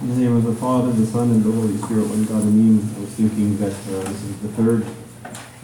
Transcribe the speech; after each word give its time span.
In 0.00 0.10
the 0.10 0.14
name 0.14 0.36
of 0.36 0.44
the 0.44 0.54
Father, 0.54 0.92
the 0.92 1.04
Son, 1.04 1.28
and 1.32 1.42
the 1.42 1.50
Holy 1.50 1.76
Spirit, 1.76 2.06
one 2.06 2.24
God, 2.24 2.42
Amen. 2.42 2.78
I 2.96 3.00
was 3.00 3.10
thinking 3.10 3.58
that 3.58 3.72
uh, 3.72 4.06
this 4.06 4.22
is 4.22 4.38
the 4.42 4.48
third 4.50 4.86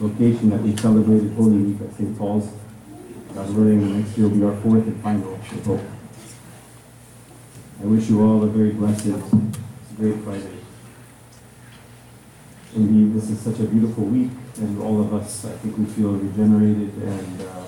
location 0.01 0.51
that 0.51 0.61
we 0.61 0.77
celebrated 0.77 1.33
Holy 1.35 1.59
Week 1.59 1.81
at 1.81 1.95
St. 1.95 2.19
Paul's. 2.19 2.51
God 3.33 3.55
willing, 3.55 4.01
next 4.01 4.19
year 4.19 4.29
will 4.29 4.37
be 4.37 4.43
our 4.43 4.57
fourth 4.61 4.89
and 4.89 5.01
final, 5.05 5.39
we 5.53 5.61
hope. 5.61 5.81
I 7.81 7.85
wish 7.87 8.09
you 8.11 8.23
all 8.25 8.43
a 8.43 8.49
very 8.49 8.73
blessed, 8.73 9.15
great 9.97 10.19
Friday. 10.25 10.59
Indeed, 12.75 13.15
this 13.15 13.31
is 13.31 13.39
such 13.39 13.61
a 13.61 13.71
beautiful 13.71 14.03
week, 14.03 14.33
and 14.57 14.83
all 14.83 15.01
of 15.01 15.15
us, 15.15 15.45
I 15.45 15.53
think 15.59 15.79
we 15.79 15.85
feel 15.85 16.11
regenerated 16.11 16.93
and 17.03 17.41
uh, 17.41 17.64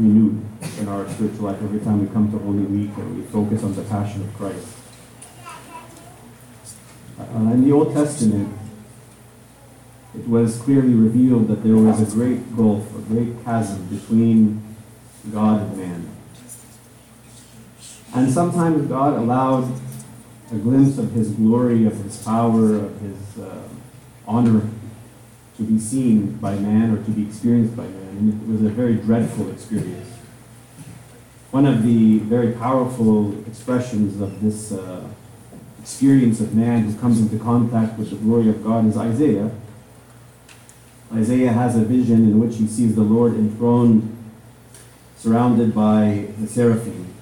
renewed 0.00 0.42
in 0.78 0.88
our 0.88 1.08
spiritual 1.10 1.46
life 1.46 1.62
every 1.62 1.80
time 1.80 2.00
we 2.00 2.12
come 2.12 2.30
to 2.32 2.38
Holy 2.38 2.64
Week 2.64 2.90
and 2.96 3.16
we 3.16 3.22
focus 3.22 3.62
on 3.62 3.74
the 3.74 3.82
Passion 3.82 4.22
of 4.22 4.34
Christ. 4.34 4.68
Uh, 7.18 7.52
in 7.52 7.64
the 7.64 7.72
Old 7.72 7.92
Testament, 7.92 8.56
it 10.16 10.26
was 10.26 10.58
clearly 10.62 10.94
revealed 10.94 11.48
that 11.48 11.62
there 11.62 11.76
was 11.76 12.00
a 12.00 12.16
great 12.16 12.56
gulf, 12.56 12.88
a 12.96 13.02
great 13.02 13.44
chasm 13.44 13.86
between 13.86 14.62
God 15.30 15.62
and 15.62 15.76
man. 15.76 16.08
And 18.14 18.32
sometimes 18.32 18.88
God 18.88 19.18
allowed 19.18 19.70
a 20.50 20.56
glimpse 20.56 20.98
of 20.98 21.12
His 21.12 21.30
glory, 21.30 21.86
of 21.86 21.96
His 21.98 22.22
power, 22.24 22.74
of 22.74 23.00
His 23.00 23.38
uh, 23.38 23.68
honor 24.26 24.68
to 25.58 25.62
be 25.62 25.78
seen 25.78 26.32
by 26.38 26.56
man 26.56 26.96
or 26.96 27.04
to 27.04 27.10
be 27.10 27.22
experienced 27.22 27.76
by 27.76 27.84
man. 27.84 27.99
And 28.20 28.42
it 28.42 28.52
was 28.52 28.60
a 28.60 28.68
very 28.68 28.96
dreadful 28.96 29.50
experience. 29.50 30.10
One 31.52 31.64
of 31.64 31.82
the 31.82 32.18
very 32.18 32.52
powerful 32.52 33.32
expressions 33.46 34.20
of 34.20 34.42
this 34.42 34.72
uh, 34.72 35.08
experience 35.80 36.38
of 36.42 36.54
man 36.54 36.82
who 36.82 37.00
comes 37.00 37.18
into 37.18 37.42
contact 37.42 37.98
with 37.98 38.10
the 38.10 38.16
glory 38.16 38.50
of 38.50 38.62
God 38.62 38.86
is 38.86 38.98
Isaiah. 38.98 39.50
Isaiah 41.10 41.52
has 41.52 41.78
a 41.78 41.80
vision 41.80 42.30
in 42.30 42.38
which 42.38 42.58
he 42.58 42.66
sees 42.66 42.94
the 42.94 43.00
Lord 43.00 43.32
enthroned, 43.32 44.14
surrounded 45.16 45.74
by 45.74 46.26
the 46.38 46.46
seraphim. 46.46 47.14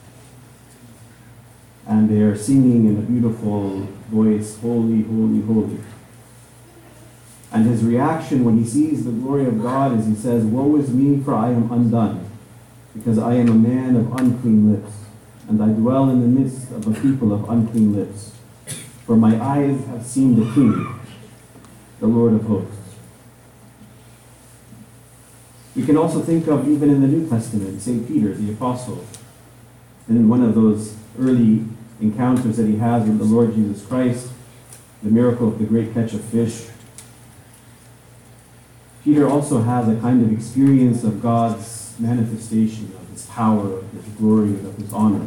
And 1.87 2.11
they 2.11 2.23
are 2.23 2.37
singing 2.37 2.87
in 2.87 2.99
a 2.99 3.03
beautiful 3.03 3.87
voice, 4.11 4.59
Holy, 4.59 5.05
Holy, 5.05 5.43
Holy. 5.43 5.79
And 7.51 7.67
his 7.67 7.83
reaction 7.83 8.45
when 8.45 8.59
he 8.59 8.65
sees 8.65 9.05
the 9.05 9.11
glory 9.11 9.47
of 9.47 9.63
God 9.63 9.99
is 9.99 10.07
he 10.07 10.15
says, 10.15 10.45
Woe 10.45 10.77
is 10.77 10.91
me, 10.91 11.23
for 11.23 11.35
I 11.35 11.51
am 11.51 11.71
undone, 11.73 12.29
because 12.95 13.19
I 13.19 13.35
am 13.35 13.49
a 13.49 13.55
man 13.55 13.97
of 13.97 14.13
unclean 14.13 14.73
lips, 14.73 14.93
and 15.49 15.63
I 15.63 15.69
dwell 15.69 16.11
in 16.11 16.21
the 16.21 16.41
midst 16.41 16.71
of 16.73 16.87
a 16.87 17.01
people 17.01 17.33
of 17.33 17.49
unclean 17.49 17.95
lips. 17.95 18.33
For 19.07 19.17
my 19.17 19.43
eyes 19.43 19.87
have 19.87 20.05
seen 20.05 20.37
the 20.39 20.53
King, 20.53 21.01
the 22.01 22.07
Lord 22.07 22.35
of 22.35 22.43
hosts. 22.43 22.77
We 25.75 25.87
can 25.87 25.97
also 25.97 26.21
think 26.21 26.47
of, 26.49 26.69
even 26.69 26.91
in 26.91 27.01
the 27.01 27.07
New 27.07 27.29
Testament, 27.29 27.81
St. 27.81 28.07
Peter, 28.07 28.35
the 28.35 28.53
Apostle, 28.53 29.07
in 30.09 30.29
one 30.29 30.43
of 30.43 30.55
those 30.55 30.97
early 31.19 31.65
encounters 32.01 32.57
that 32.57 32.67
he 32.67 32.77
has 32.77 33.07
with 33.07 33.19
the 33.19 33.25
Lord 33.25 33.55
Jesus 33.55 33.87
Christ, 33.87 34.31
the 35.03 35.11
miracle 35.11 35.49
of 35.49 35.59
the 35.59 35.65
great 35.65 35.95
catch 35.95 36.12
of 36.15 36.25
fish. 36.25 36.67
Peter 39.09 39.27
also 39.27 39.62
has 39.62 39.89
a 39.89 39.98
kind 40.03 40.23
of 40.23 40.31
experience 40.31 41.03
of 41.03 41.23
God's 41.23 41.95
manifestation, 41.98 42.92
of 43.01 43.09
his 43.09 43.25
power, 43.25 43.78
of 43.78 43.91
his 43.91 44.05
glory, 44.19 44.50
of 44.50 44.77
his 44.77 44.92
honor. 44.92 45.27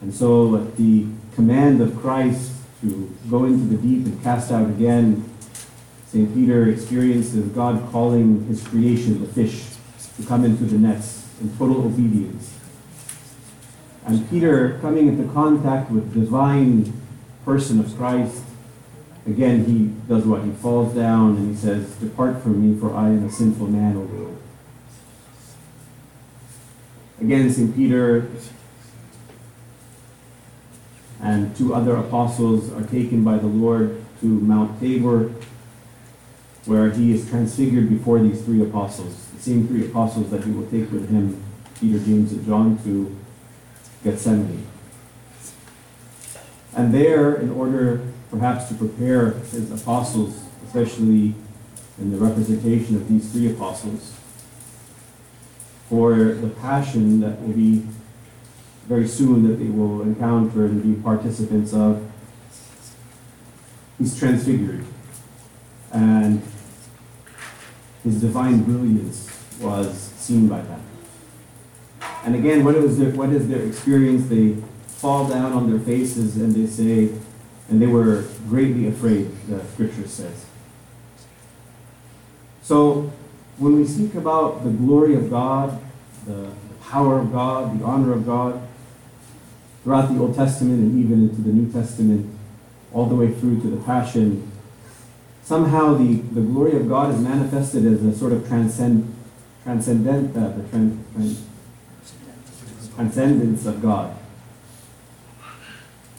And 0.00 0.14
so, 0.14 0.54
at 0.54 0.76
the 0.76 1.06
command 1.34 1.80
of 1.80 2.00
Christ 2.00 2.52
to 2.82 3.12
go 3.28 3.46
into 3.46 3.64
the 3.64 3.82
deep 3.82 4.06
and 4.06 4.22
cast 4.22 4.52
out 4.52 4.70
again, 4.70 5.28
St. 6.06 6.32
Peter 6.32 6.68
experiences 6.68 7.48
God 7.48 7.84
calling 7.90 8.46
his 8.46 8.64
creation, 8.64 9.22
the 9.22 9.26
fish, 9.26 9.64
to 10.16 10.24
come 10.24 10.44
into 10.44 10.62
the 10.62 10.78
nets 10.78 11.28
in 11.40 11.50
total 11.58 11.84
obedience. 11.84 12.54
And 14.06 14.30
Peter, 14.30 14.78
coming 14.80 15.08
into 15.08 15.28
contact 15.32 15.90
with 15.90 16.14
the 16.14 16.20
divine 16.20 16.92
person 17.44 17.80
of 17.80 17.96
Christ, 17.96 18.44
again, 19.28 19.64
he 19.64 19.86
does 20.08 20.24
what? 20.24 20.42
He 20.42 20.50
falls 20.52 20.94
down 20.94 21.36
and 21.36 21.50
he 21.50 21.54
says, 21.54 21.94
Depart 21.96 22.42
from 22.42 22.74
me, 22.74 22.78
for 22.80 22.94
I 22.94 23.08
am 23.08 23.26
a 23.26 23.30
sinful 23.30 23.66
man, 23.66 23.96
O 23.96 24.00
Lord. 24.00 24.36
Again, 27.20 27.50
St. 27.50 27.74
Peter 27.74 28.28
and 31.20 31.54
two 31.56 31.74
other 31.74 31.96
apostles 31.96 32.72
are 32.72 32.84
taken 32.84 33.24
by 33.24 33.36
the 33.38 33.46
Lord 33.46 34.02
to 34.20 34.26
Mount 34.26 34.80
Tabor, 34.80 35.32
where 36.64 36.90
he 36.90 37.12
is 37.12 37.28
transfigured 37.28 37.88
before 37.88 38.20
these 38.20 38.42
three 38.44 38.62
apostles, 38.62 39.26
the 39.34 39.40
same 39.40 39.66
three 39.66 39.86
apostles 39.86 40.30
that 40.30 40.44
he 40.44 40.50
will 40.52 40.66
take 40.66 40.90
with 40.92 41.10
him, 41.10 41.42
Peter, 41.80 41.98
James, 41.98 42.32
and 42.32 42.46
John, 42.46 42.78
to 42.84 43.16
Gethsemane. 44.04 44.66
And 46.76 46.94
there, 46.94 47.34
in 47.34 47.50
order 47.50 48.02
perhaps 48.30 48.68
to 48.68 48.74
prepare 48.74 49.32
his 49.32 49.70
apostles, 49.70 50.42
especially 50.66 51.34
in 51.98 52.10
the 52.12 52.16
representation 52.16 52.96
of 52.96 53.08
these 53.08 53.30
three 53.32 53.50
apostles, 53.50 54.14
for 55.88 56.14
the 56.14 56.48
passion 56.48 57.20
that 57.20 57.40
will 57.40 57.54
be 57.54 57.84
very 58.86 59.06
soon 59.06 59.46
that 59.48 59.56
they 59.56 59.68
will 59.68 60.02
encounter 60.02 60.64
and 60.64 60.82
be 60.82 61.00
participants 61.02 61.72
of, 61.72 62.10
he's 63.98 64.18
transfigured. 64.18 64.84
And 65.92 66.42
his 68.04 68.20
divine 68.20 68.62
brilliance 68.62 69.30
was 69.60 69.96
seen 69.96 70.48
by 70.48 70.60
them. 70.62 70.82
And 72.24 72.34
again, 72.34 72.64
what 72.64 72.74
is 72.76 72.98
their, 72.98 73.10
what 73.10 73.30
is 73.30 73.48
their 73.48 73.62
experience? 73.64 74.28
They 74.28 74.56
fall 74.86 75.28
down 75.28 75.52
on 75.52 75.70
their 75.70 75.80
faces 75.80 76.36
and 76.36 76.54
they 76.54 76.66
say, 76.66 77.14
and 77.68 77.82
they 77.82 77.86
were 77.86 78.24
greatly 78.48 78.88
afraid, 78.88 79.30
the 79.48 79.64
scripture 79.66 80.08
says. 80.08 80.46
So, 82.62 83.12
when 83.58 83.76
we 83.76 83.86
speak 83.86 84.14
about 84.14 84.64
the 84.64 84.70
glory 84.70 85.14
of 85.14 85.30
God, 85.30 85.80
the, 86.26 86.32
the 86.32 86.74
power 86.82 87.18
of 87.18 87.32
God, 87.32 87.78
the 87.78 87.84
honor 87.84 88.12
of 88.12 88.24
God, 88.24 88.66
throughout 89.82 90.12
the 90.12 90.20
Old 90.20 90.34
Testament 90.34 90.80
and 90.80 91.04
even 91.04 91.28
into 91.28 91.42
the 91.42 91.50
New 91.50 91.70
Testament, 91.72 92.34
all 92.92 93.06
the 93.06 93.14
way 93.14 93.32
through 93.32 93.60
to 93.62 93.68
the 93.68 93.82
Passion, 93.84 94.50
somehow 95.42 95.94
the, 95.94 96.16
the 96.16 96.40
glory 96.40 96.76
of 96.76 96.88
God 96.88 97.14
is 97.14 97.20
manifested 97.20 97.84
as 97.86 98.02
a 98.02 98.16
sort 98.16 98.32
of 98.32 98.46
transcend, 98.46 99.14
transcendent, 99.64 100.36
uh, 100.36 100.48
the 100.50 100.68
trans, 100.68 101.12
trans, 101.12 101.44
transcendence 102.94 103.66
of 103.66 103.82
God. 103.82 104.16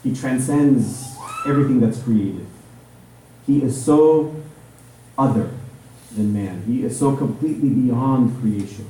He 0.03 0.16
transcends 0.16 1.19
everything 1.45 1.79
that's 1.79 2.01
created. 2.01 2.45
He 3.45 3.63
is 3.63 3.83
so 3.83 4.35
other 5.17 5.51
than 6.16 6.33
man. 6.33 6.63
He 6.66 6.83
is 6.83 6.97
so 6.97 7.16
completely 7.16 7.69
beyond 7.69 8.39
creation. 8.41 8.88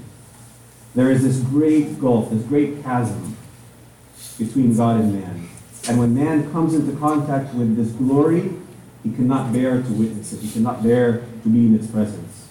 There 0.95 1.11
is 1.11 1.23
this 1.23 1.39
great 1.39 1.99
gulf, 1.99 2.31
this 2.31 2.43
great 2.43 2.83
chasm 2.83 3.37
between 4.37 4.75
God 4.75 5.01
and 5.01 5.13
man. 5.13 5.49
And 5.87 5.99
when 5.99 6.13
man 6.13 6.51
comes 6.51 6.73
into 6.73 6.97
contact 6.99 7.53
with 7.53 7.75
this 7.75 7.89
glory, 7.89 8.51
he 9.03 9.11
cannot 9.11 9.53
bear 9.53 9.81
to 9.81 9.91
witness 9.93 10.33
it. 10.33 10.41
He 10.41 10.51
cannot 10.51 10.83
bear 10.83 11.23
to 11.43 11.49
be 11.49 11.67
in 11.67 11.75
its 11.75 11.87
presence. 11.87 12.49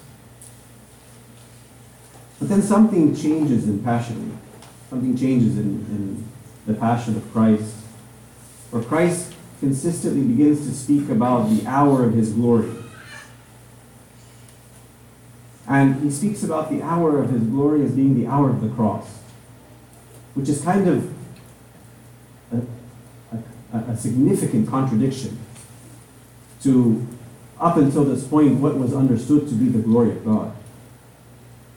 But 2.39 2.49
then 2.49 2.63
something 2.63 3.15
changes 3.15 3.69
in 3.69 3.83
passion. 3.83 4.39
Something 4.91 5.17
changes 5.17 5.59
in, 5.59 5.65
in 5.65 6.29
the 6.67 6.75
passion 6.75 7.17
of 7.17 7.33
Christ. 7.33 7.75
Where 8.71 8.83
Christ 8.83 9.35
consistently 9.61 10.23
begins 10.23 10.67
to 10.67 10.75
speak 10.75 11.09
about 11.09 11.49
the 11.51 11.67
hour 11.67 12.05
of 12.05 12.15
his 12.15 12.33
glory. 12.33 12.71
And 15.67 16.03
he 16.03 16.11
speaks 16.11 16.43
about 16.43 16.71
the 16.71 16.83
hour 16.83 17.23
of 17.23 17.31
his 17.31 17.43
glory 17.43 17.85
as 17.85 17.93
being 17.93 18.19
the 18.19 18.27
hour 18.27 18.49
of 18.49 18.63
the 18.63 18.69
cross, 18.71 19.19
which 20.35 20.49
is 20.49 20.63
kind 20.63 20.89
of 20.89 21.15
a, 22.53 22.63
a, 23.77 23.79
a 23.93 23.97
significant 23.97 24.69
contradiction 24.69 25.39
to, 26.63 27.07
up 27.61 27.77
until 27.77 28.05
this 28.05 28.27
point, 28.27 28.61
what 28.61 28.79
was 28.79 28.95
understood 28.95 29.49
to 29.49 29.55
be 29.55 29.69
the 29.69 29.81
glory 29.81 30.11
of 30.13 30.25
God. 30.25 30.57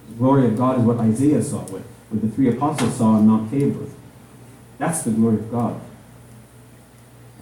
The 0.10 0.16
glory 0.16 0.48
of 0.48 0.58
God 0.58 0.80
is 0.80 0.86
what 0.86 0.98
Isaiah 1.00 1.44
saw, 1.44 1.60
what, 1.64 1.82
what 2.10 2.22
the 2.22 2.30
three 2.30 2.50
apostles 2.50 2.96
saw 2.96 3.16
on 3.16 3.28
Mount 3.28 3.52
Tabor. 3.52 3.88
That's 4.78 5.04
the 5.04 5.12
glory 5.12 5.36
of 5.36 5.52
God. 5.52 5.82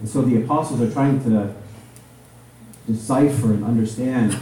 And 0.00 0.08
so 0.08 0.22
the 0.22 0.42
apostles 0.42 0.80
are 0.80 0.90
trying 0.90 1.22
to 1.24 1.54
decipher 2.86 3.52
and 3.52 3.64
understand 3.64 4.34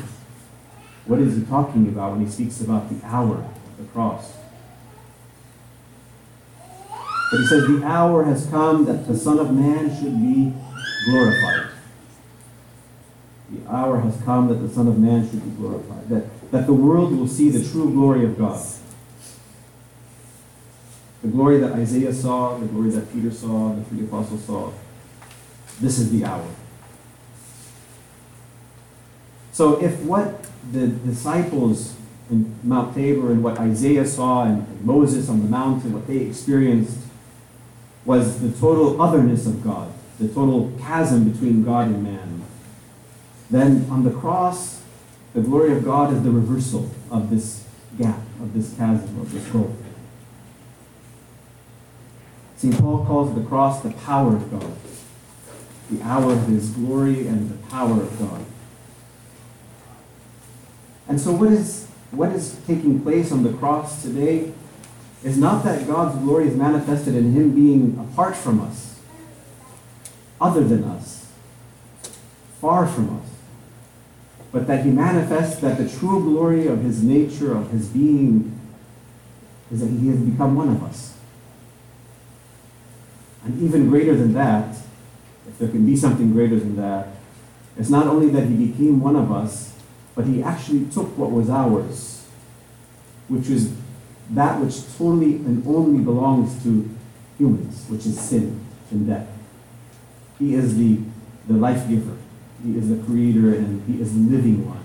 what 1.04 1.18
is 1.18 1.34
he 1.34 1.42
is 1.42 1.48
talking 1.48 1.88
about 1.88 2.12
when 2.12 2.24
he 2.24 2.30
speaks 2.30 2.60
about 2.60 2.88
the 2.88 3.04
hour 3.06 3.36
of 3.36 3.76
the 3.78 3.84
cross. 3.92 4.36
But 7.30 7.40
he 7.40 7.46
says, 7.46 7.66
The 7.66 7.82
hour 7.84 8.24
has 8.24 8.46
come 8.46 8.84
that 8.86 9.06
the 9.06 9.16
Son 9.16 9.38
of 9.38 9.52
Man 9.52 9.94
should 9.94 10.20
be 10.20 10.54
glorified. 11.06 11.70
The 13.50 13.70
hour 13.70 14.00
has 14.00 14.20
come 14.22 14.48
that 14.48 14.56
the 14.56 14.68
Son 14.68 14.86
of 14.86 14.98
Man 14.98 15.28
should 15.28 15.42
be 15.42 15.50
glorified. 15.50 16.08
That, 16.08 16.50
that 16.52 16.66
the 16.66 16.72
world 16.72 17.16
will 17.16 17.28
see 17.28 17.50
the 17.50 17.66
true 17.70 17.90
glory 17.90 18.24
of 18.24 18.38
God. 18.38 18.64
The 21.22 21.28
glory 21.28 21.58
that 21.58 21.72
Isaiah 21.72 22.12
saw, 22.12 22.58
the 22.58 22.66
glory 22.66 22.90
that 22.90 23.12
Peter 23.12 23.30
saw, 23.30 23.74
the 23.74 23.82
three 23.84 24.04
apostles 24.04 24.44
saw. 24.44 24.72
This 25.80 25.98
is 25.98 26.10
the 26.10 26.24
hour. 26.24 26.48
So 29.52 29.82
if 29.82 30.00
what 30.02 30.46
the 30.72 30.88
disciples 30.88 31.96
in 32.30 32.54
Mount 32.62 32.94
Tabor 32.94 33.32
and 33.32 33.42
what 33.42 33.58
Isaiah 33.58 34.06
saw 34.06 34.44
and 34.44 34.84
Moses 34.84 35.28
on 35.28 35.42
the 35.42 35.48
mountain, 35.48 35.92
what 35.92 36.06
they 36.06 36.18
experienced, 36.18 36.98
was 38.04 38.40
the 38.40 38.50
total 38.58 39.00
otherness 39.00 39.46
of 39.46 39.62
God, 39.62 39.92
the 40.18 40.28
total 40.28 40.72
chasm 40.80 41.30
between 41.30 41.64
God 41.64 41.88
and 41.88 42.02
man. 42.02 42.42
Then 43.50 43.86
on 43.90 44.04
the 44.04 44.10
cross, 44.10 44.82
the 45.34 45.40
glory 45.40 45.72
of 45.72 45.84
God 45.84 46.12
is 46.12 46.22
the 46.22 46.30
reversal 46.30 46.90
of 47.10 47.30
this 47.30 47.64
gap, 47.98 48.20
of 48.40 48.54
this 48.54 48.74
chasm, 48.76 49.20
of 49.20 49.32
this 49.32 49.44
gulf. 49.46 49.70
St. 52.56 52.78
Paul 52.78 53.04
calls 53.04 53.34
the 53.34 53.42
cross 53.42 53.82
the 53.82 53.90
power 53.90 54.36
of 54.36 54.50
God, 54.50 54.72
the 55.90 56.02
hour 56.02 56.32
of 56.32 56.46
his 56.46 56.70
glory 56.70 57.26
and 57.26 57.50
the 57.50 57.56
power 57.68 58.02
of 58.02 58.18
God. 58.18 58.44
And 61.08 61.20
so, 61.20 61.32
what 61.32 61.50
is, 61.50 61.88
what 62.10 62.32
is 62.32 62.60
taking 62.66 63.00
place 63.00 63.32
on 63.32 63.42
the 63.42 63.52
cross 63.54 64.02
today 64.02 64.52
is 65.24 65.38
not 65.38 65.64
that 65.64 65.86
God's 65.86 66.18
glory 66.18 66.48
is 66.48 66.54
manifested 66.54 67.14
in 67.14 67.32
him 67.32 67.54
being 67.54 67.98
apart 67.98 68.36
from 68.36 68.60
us, 68.60 69.00
other 70.40 70.62
than 70.62 70.84
us, 70.84 71.32
far 72.60 72.86
from 72.86 73.18
us, 73.18 73.28
but 74.52 74.66
that 74.66 74.84
he 74.84 74.90
manifests 74.90 75.60
that 75.60 75.78
the 75.78 75.88
true 75.88 76.22
glory 76.22 76.66
of 76.66 76.82
his 76.82 77.02
nature, 77.02 77.56
of 77.56 77.70
his 77.70 77.88
being, 77.88 78.58
is 79.72 79.80
that 79.80 79.88
he 79.88 80.08
has 80.08 80.18
become 80.18 80.54
one 80.54 80.68
of 80.68 80.82
us. 80.82 81.16
And 83.44 83.60
even 83.62 83.88
greater 83.88 84.14
than 84.14 84.34
that, 84.34 84.76
if 85.48 85.58
there 85.58 85.68
can 85.68 85.84
be 85.86 85.96
something 85.96 86.32
greater 86.32 86.58
than 86.58 86.76
that, 86.76 87.08
it's 87.76 87.90
not 87.90 88.06
only 88.06 88.28
that 88.30 88.46
he 88.46 88.66
became 88.66 89.00
one 89.00 89.16
of 89.16 89.30
us, 89.32 89.74
but 90.14 90.26
he 90.26 90.42
actually 90.42 90.86
took 90.86 91.16
what 91.16 91.30
was 91.30 91.48
ours, 91.48 92.26
which 93.28 93.48
is 93.48 93.72
that 94.30 94.60
which 94.60 94.82
totally 94.96 95.36
and 95.36 95.64
only 95.66 96.02
belongs 96.02 96.62
to 96.62 96.88
humans, 97.38 97.86
which 97.88 98.04
is 98.04 98.20
sin 98.20 98.60
and 98.90 99.06
death. 99.06 99.28
He 100.38 100.54
is 100.54 100.76
the, 100.76 101.00
the 101.46 101.54
life 101.54 101.88
giver. 101.88 102.16
He 102.64 102.76
is 102.76 102.88
the 102.88 102.96
creator 103.04 103.54
and 103.54 103.82
he 103.88 104.02
is 104.02 104.12
the 104.12 104.36
living 104.36 104.66
one. 104.68 104.84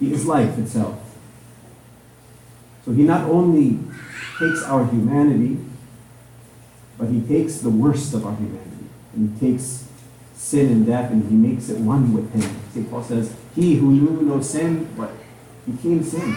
He 0.00 0.12
is 0.12 0.26
life 0.26 0.58
itself. 0.58 1.00
So 2.84 2.92
he 2.92 3.02
not 3.02 3.28
only 3.28 3.78
takes 4.38 4.62
our 4.64 4.84
humanity, 4.86 5.58
but 6.96 7.08
he 7.08 7.20
takes 7.20 7.58
the 7.58 7.70
worst 7.70 8.14
of 8.14 8.26
our 8.26 8.34
humanity. 8.34 8.67
And 9.14 9.38
he 9.38 9.52
takes 9.52 9.88
sin 10.34 10.66
and 10.66 10.86
death 10.86 11.10
and 11.10 11.28
he 11.28 11.34
makes 11.34 11.68
it 11.68 11.78
one 11.78 12.12
with 12.12 12.32
him. 12.32 12.56
St. 12.72 12.90
Paul 12.90 13.02
says, 13.02 13.34
He 13.54 13.76
who 13.76 13.90
knew 13.92 14.22
no 14.22 14.40
sin, 14.40 14.88
but 14.96 15.10
Became 15.68 16.02
sin. 16.02 16.34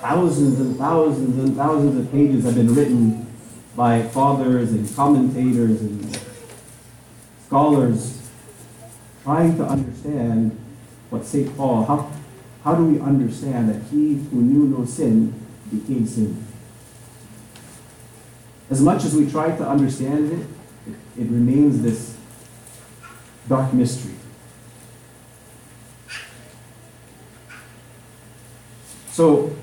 Thousands 0.00 0.60
and 0.60 0.76
thousands 0.76 1.38
and 1.38 1.56
thousands 1.56 1.96
of 1.98 2.12
pages 2.12 2.44
have 2.44 2.54
been 2.54 2.74
written 2.74 3.26
by 3.74 4.02
fathers 4.02 4.72
and 4.72 4.94
commentators 4.94 5.80
and 5.80 6.20
scholars 7.46 8.28
trying 9.22 9.56
to 9.56 9.64
understand 9.64 10.58
what 11.08 11.24
St. 11.24 11.56
Paul, 11.56 11.84
how, 11.84 12.12
how 12.62 12.74
do 12.74 12.84
we 12.84 13.00
understand 13.00 13.70
that 13.70 13.82
he 13.90 14.14
who 14.14 14.42
knew 14.42 14.76
no 14.76 14.84
sin 14.84 15.32
became 15.70 16.06
sin? 16.06 16.44
As 18.70 18.80
much 18.80 19.04
as 19.04 19.16
we 19.16 19.28
try 19.28 19.54
to 19.56 19.68
understand 19.68 20.32
it, 20.32 20.46
it, 21.20 21.28
remains 21.28 21.82
this 21.82 22.16
dark 23.48 23.74
mystery. 23.74 24.14
So, 29.10 29.54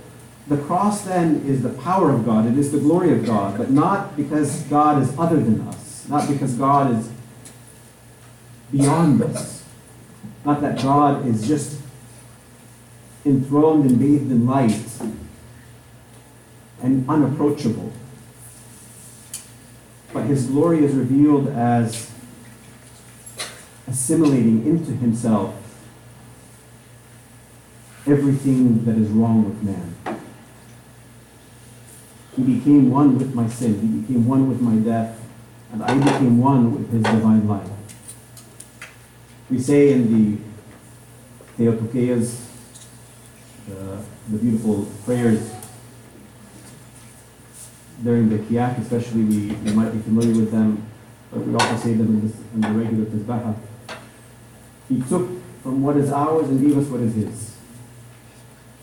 the 0.48 0.58
cross 0.58 1.02
then 1.04 1.42
is 1.46 1.64
the 1.64 1.70
power 1.70 2.12
of 2.12 2.26
God, 2.26 2.46
it 2.46 2.58
is 2.58 2.72
the 2.74 2.80
glory 2.80 3.14
of 3.14 3.26
God, 3.26 3.58
but 3.58 3.72
not 3.72 4.18
because 4.18 4.62
God 4.64 5.02
is 5.02 5.18
other 5.18 5.38
than 5.38 5.62
us, 5.62 6.06
not 6.10 6.28
because 6.28 6.54
God 6.56 6.94
is 6.94 7.10
beyond 8.72 9.22
us, 9.22 9.64
not 10.44 10.62
that 10.62 10.82
God 10.82 11.26
is 11.26 11.48
just 11.48 11.82
enthroned 13.26 13.90
and 13.90 14.00
bathed 14.00 14.32
in 14.32 14.46
light 14.46 14.80
and 16.82 17.10
unapproachable 17.10 17.92
but 20.14 20.26
his 20.26 20.48
glory 20.48 20.84
is 20.84 20.94
revealed 20.94 21.48
as 21.50 22.12
assimilating 23.88 24.66
into 24.66 24.92
himself 24.92 25.56
everything 28.06 28.86
that 28.86 28.98
is 28.98 29.10
wrong 29.10 29.44
with 29.44 29.62
man. 29.64 29.96
He 32.36 32.44
became 32.44 32.90
one 32.90 33.18
with 33.18 33.34
my 33.34 33.48
sin, 33.48 33.80
he 33.82 33.88
became 34.00 34.28
one 34.28 34.48
with 34.48 34.62
my 34.62 34.76
death, 34.76 35.20
and 35.72 35.84
I 35.84 35.94
became 35.98 36.38
one 36.38 36.74
with 36.76 36.92
his 36.92 37.04
divine 37.04 37.48
life. 37.48 37.70
We 39.50 39.60
say 39.60 39.92
in 39.92 40.38
the 40.38 40.42
Theotokias, 41.58 42.46
the, 43.68 44.04
the 44.30 44.38
beautiful 44.38 44.86
prayers 45.04 45.57
during 48.04 48.30
the 48.30 48.38
Kiahk, 48.38 48.80
especially, 48.80 49.24
we, 49.24 49.48
we 49.56 49.72
might 49.74 49.92
be 49.92 50.00
familiar 50.00 50.36
with 50.36 50.52
them, 50.52 50.86
but 51.32 51.42
we 51.46 51.54
also 51.54 51.76
say 51.78 51.94
them 51.94 52.08
in, 52.08 52.28
this, 52.28 52.38
in 52.54 52.62
the 52.62 52.70
regular 52.70 53.06
Tasbeha. 53.06 53.56
He 54.88 55.02
took 55.02 55.30
from 55.64 55.84
what 55.84 55.98
is 55.98 56.12
ours 56.12 56.48
and 56.50 56.62
gave 56.62 56.78
us 56.78 56.88
what 56.88 57.02
is 57.02 57.16
his. 57.16 57.56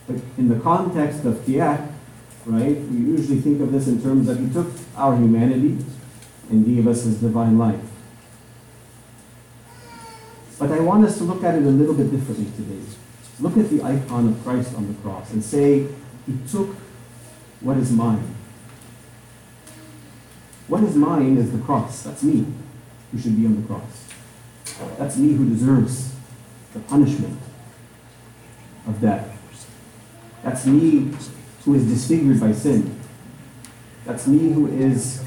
But 0.06 0.16
in 0.36 0.48
the 0.48 0.58
context 0.60 1.24
of 1.24 1.34
Kiahk, 1.36 1.92
right, 2.46 2.76
we 2.76 2.96
usually 2.96 3.40
think 3.40 3.60
of 3.60 3.72
this 3.72 3.88
in 3.88 4.02
terms 4.02 4.26
that 4.26 4.38
he 4.38 4.52
took 4.52 4.66
our 4.96 5.16
humanity 5.16 5.78
and 6.50 6.66
gave 6.66 6.86
us 6.86 7.04
his 7.04 7.20
divine 7.20 7.56
life. 7.56 7.80
But 10.58 10.72
I 10.72 10.80
want 10.80 11.04
us 11.04 11.18
to 11.18 11.24
look 11.24 11.42
at 11.42 11.54
it 11.54 11.62
a 11.62 11.70
little 11.70 11.94
bit 11.94 12.10
differently 12.10 12.46
today. 12.56 12.80
Look 13.40 13.56
at 13.56 13.70
the 13.70 13.82
icon 13.82 14.28
of 14.28 14.44
Christ 14.44 14.74
on 14.76 14.88
the 14.88 14.94
cross 15.00 15.32
and 15.32 15.42
say, 15.42 15.88
He 16.26 16.38
took 16.50 16.68
what 17.60 17.76
is 17.78 17.90
mine 17.90 18.33
what 20.68 20.82
is 20.82 20.96
mine 20.96 21.36
is 21.36 21.52
the 21.52 21.58
cross. 21.58 22.02
That's 22.02 22.22
me 22.22 22.46
who 23.12 23.18
should 23.18 23.36
be 23.36 23.46
on 23.46 23.60
the 23.60 23.66
cross. 23.66 24.08
That's 24.98 25.16
me 25.16 25.34
who 25.34 25.48
deserves 25.48 26.14
the 26.72 26.80
punishment 26.80 27.38
of 28.86 29.00
death. 29.00 29.30
That's 30.42 30.66
me 30.66 31.12
who 31.64 31.74
is 31.74 31.86
disfigured 31.86 32.40
by 32.40 32.52
sin. 32.52 32.98
That's 34.04 34.26
me 34.26 34.52
who 34.52 34.66
is 34.66 35.24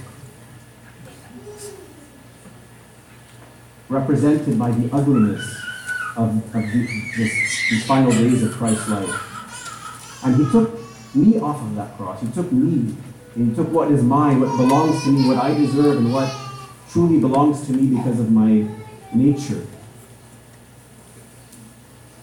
represented 3.89 4.59
by 4.59 4.71
the 4.71 4.93
ugliness 4.93 5.41
of, 6.15 6.35
of 6.35 6.51
the, 6.53 6.87
this, 7.15 7.69
these 7.69 7.85
final 7.85 8.11
days 8.11 8.43
of 8.43 8.51
Christ's 8.53 8.87
life. 8.89 10.23
And 10.25 10.35
he 10.35 10.51
took 10.51 10.79
me 11.15 11.39
off 11.39 11.61
of 11.61 11.75
that 11.75 11.95
cross. 11.97 12.21
He 12.21 12.27
took 12.31 12.51
me 12.51 12.95
and 13.37 13.51
he 13.51 13.55
took 13.55 13.71
what 13.71 13.91
is 13.91 14.01
mine, 14.01 14.39
what 14.39 14.57
belongs 14.57 15.03
to 15.03 15.09
me, 15.11 15.27
what 15.27 15.37
I 15.37 15.53
deserve, 15.53 15.97
and 15.97 16.11
what 16.11 16.27
truly 16.89 17.19
belongs 17.19 17.67
to 17.67 17.71
me 17.71 17.95
because 17.95 18.19
of 18.19 18.31
my 18.31 18.67
nature. 19.13 19.63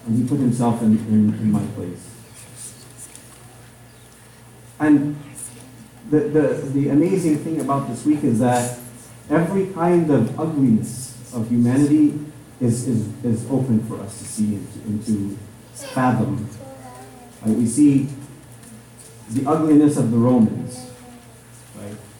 And 0.05 0.21
he 0.21 0.27
put 0.27 0.39
himself 0.39 0.81
in, 0.81 0.97
in, 1.07 1.33
in 1.35 1.51
my 1.53 1.65
place. 1.67 2.05
And 4.77 5.15
the, 6.09 6.19
the, 6.19 6.47
the 6.73 6.89
amazing 6.89 7.37
thing 7.37 7.61
about 7.61 7.87
this 7.87 8.05
week 8.05 8.21
is 8.25 8.39
that 8.39 8.77
every 9.29 9.67
kind 9.67 10.11
of 10.11 10.37
ugliness 10.37 11.33
of 11.33 11.47
humanity 11.47 12.19
is, 12.59 12.89
is, 12.89 13.23
is 13.23 13.49
open 13.49 13.79
for 13.87 14.01
us 14.01 14.17
to 14.19 14.25
see 14.25 14.55
and 14.55 14.73
to, 14.73 14.79
and 14.81 15.05
to 15.05 15.37
fathom. 15.87 16.49
Right? 17.41 17.55
We 17.55 17.67
see 17.67 18.09
the 19.29 19.49
ugliness 19.49 19.95
of 19.95 20.11
the 20.11 20.17
Romans 20.17 20.91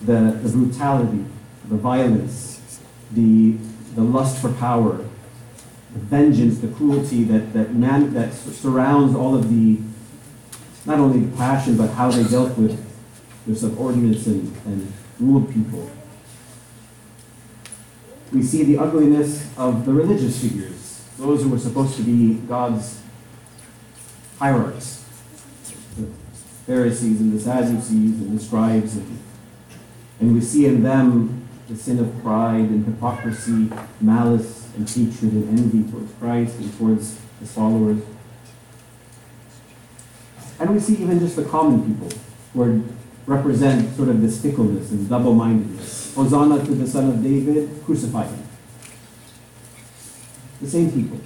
the, 0.01 0.39
the 0.43 0.49
brutality, 0.49 1.25
the 1.69 1.77
violence, 1.77 2.79
the, 3.11 3.57
the 3.95 4.01
lust 4.01 4.41
for 4.41 4.51
power, 4.53 4.97
the 5.93 5.99
vengeance, 5.99 6.59
the 6.59 6.67
cruelty 6.67 7.23
that, 7.23 7.53
that, 7.53 7.73
man, 7.73 8.13
that 8.13 8.33
surrounds 8.33 9.15
all 9.15 9.35
of 9.35 9.49
the, 9.49 9.79
not 10.85 10.99
only 10.99 11.25
the 11.25 11.37
passion, 11.37 11.77
but 11.77 11.87
how 11.91 12.11
they 12.11 12.23
dealt 12.23 12.57
with 12.57 12.83
their 13.45 13.55
subordinates 13.55 14.27
and, 14.27 14.55
and 14.65 14.93
ruled 15.19 15.51
people. 15.53 15.89
We 18.33 18.43
see 18.43 18.63
the 18.63 18.77
ugliness 18.77 19.49
of 19.57 19.85
the 19.85 19.93
religious 19.93 20.41
figures, 20.41 21.03
those 21.17 21.43
who 21.43 21.49
were 21.49 21.59
supposed 21.59 21.95
to 21.97 22.03
be 22.03 22.33
God's 22.47 23.01
hierarchs, 24.39 25.05
the 25.97 26.07
Pharisees 26.65 27.21
and 27.21 27.31
the 27.31 27.39
Sadducees 27.39 28.19
and 28.19 28.37
the 28.37 28.43
scribes, 28.43 28.97
and, 28.97 29.19
and 30.19 30.33
we 30.33 30.41
see 30.41 30.65
in 30.65 30.83
them 30.83 31.47
the 31.67 31.75
sin 31.75 31.99
of 31.99 32.21
pride 32.21 32.69
and 32.69 32.85
hypocrisy, 32.85 33.69
malice 33.99 34.69
and 34.75 34.89
hatred 34.89 35.33
and 35.33 35.59
envy 35.59 35.91
towards 35.91 36.11
Christ 36.19 36.57
and 36.59 36.77
towards 36.77 37.19
his 37.39 37.51
followers. 37.51 38.01
And 40.59 40.69
we 40.69 40.79
see 40.79 40.93
even 40.97 41.19
just 41.19 41.35
the 41.35 41.43
common 41.45 41.81
people 41.85 42.17
who 42.53 42.61
are, 42.61 42.81
represent 43.25 43.95
sort 43.95 44.09
of 44.09 44.21
this 44.21 44.41
fickleness 44.41 44.91
and 44.91 45.09
double 45.09 45.33
mindedness. 45.33 46.13
Hosanna 46.13 46.63
to 46.63 46.75
the 46.75 46.87
Son 46.87 47.09
of 47.09 47.23
David, 47.23 47.69
crucify 47.83 48.27
him. 48.27 48.43
The 50.61 50.69
same 50.69 50.91
people. 50.91 51.19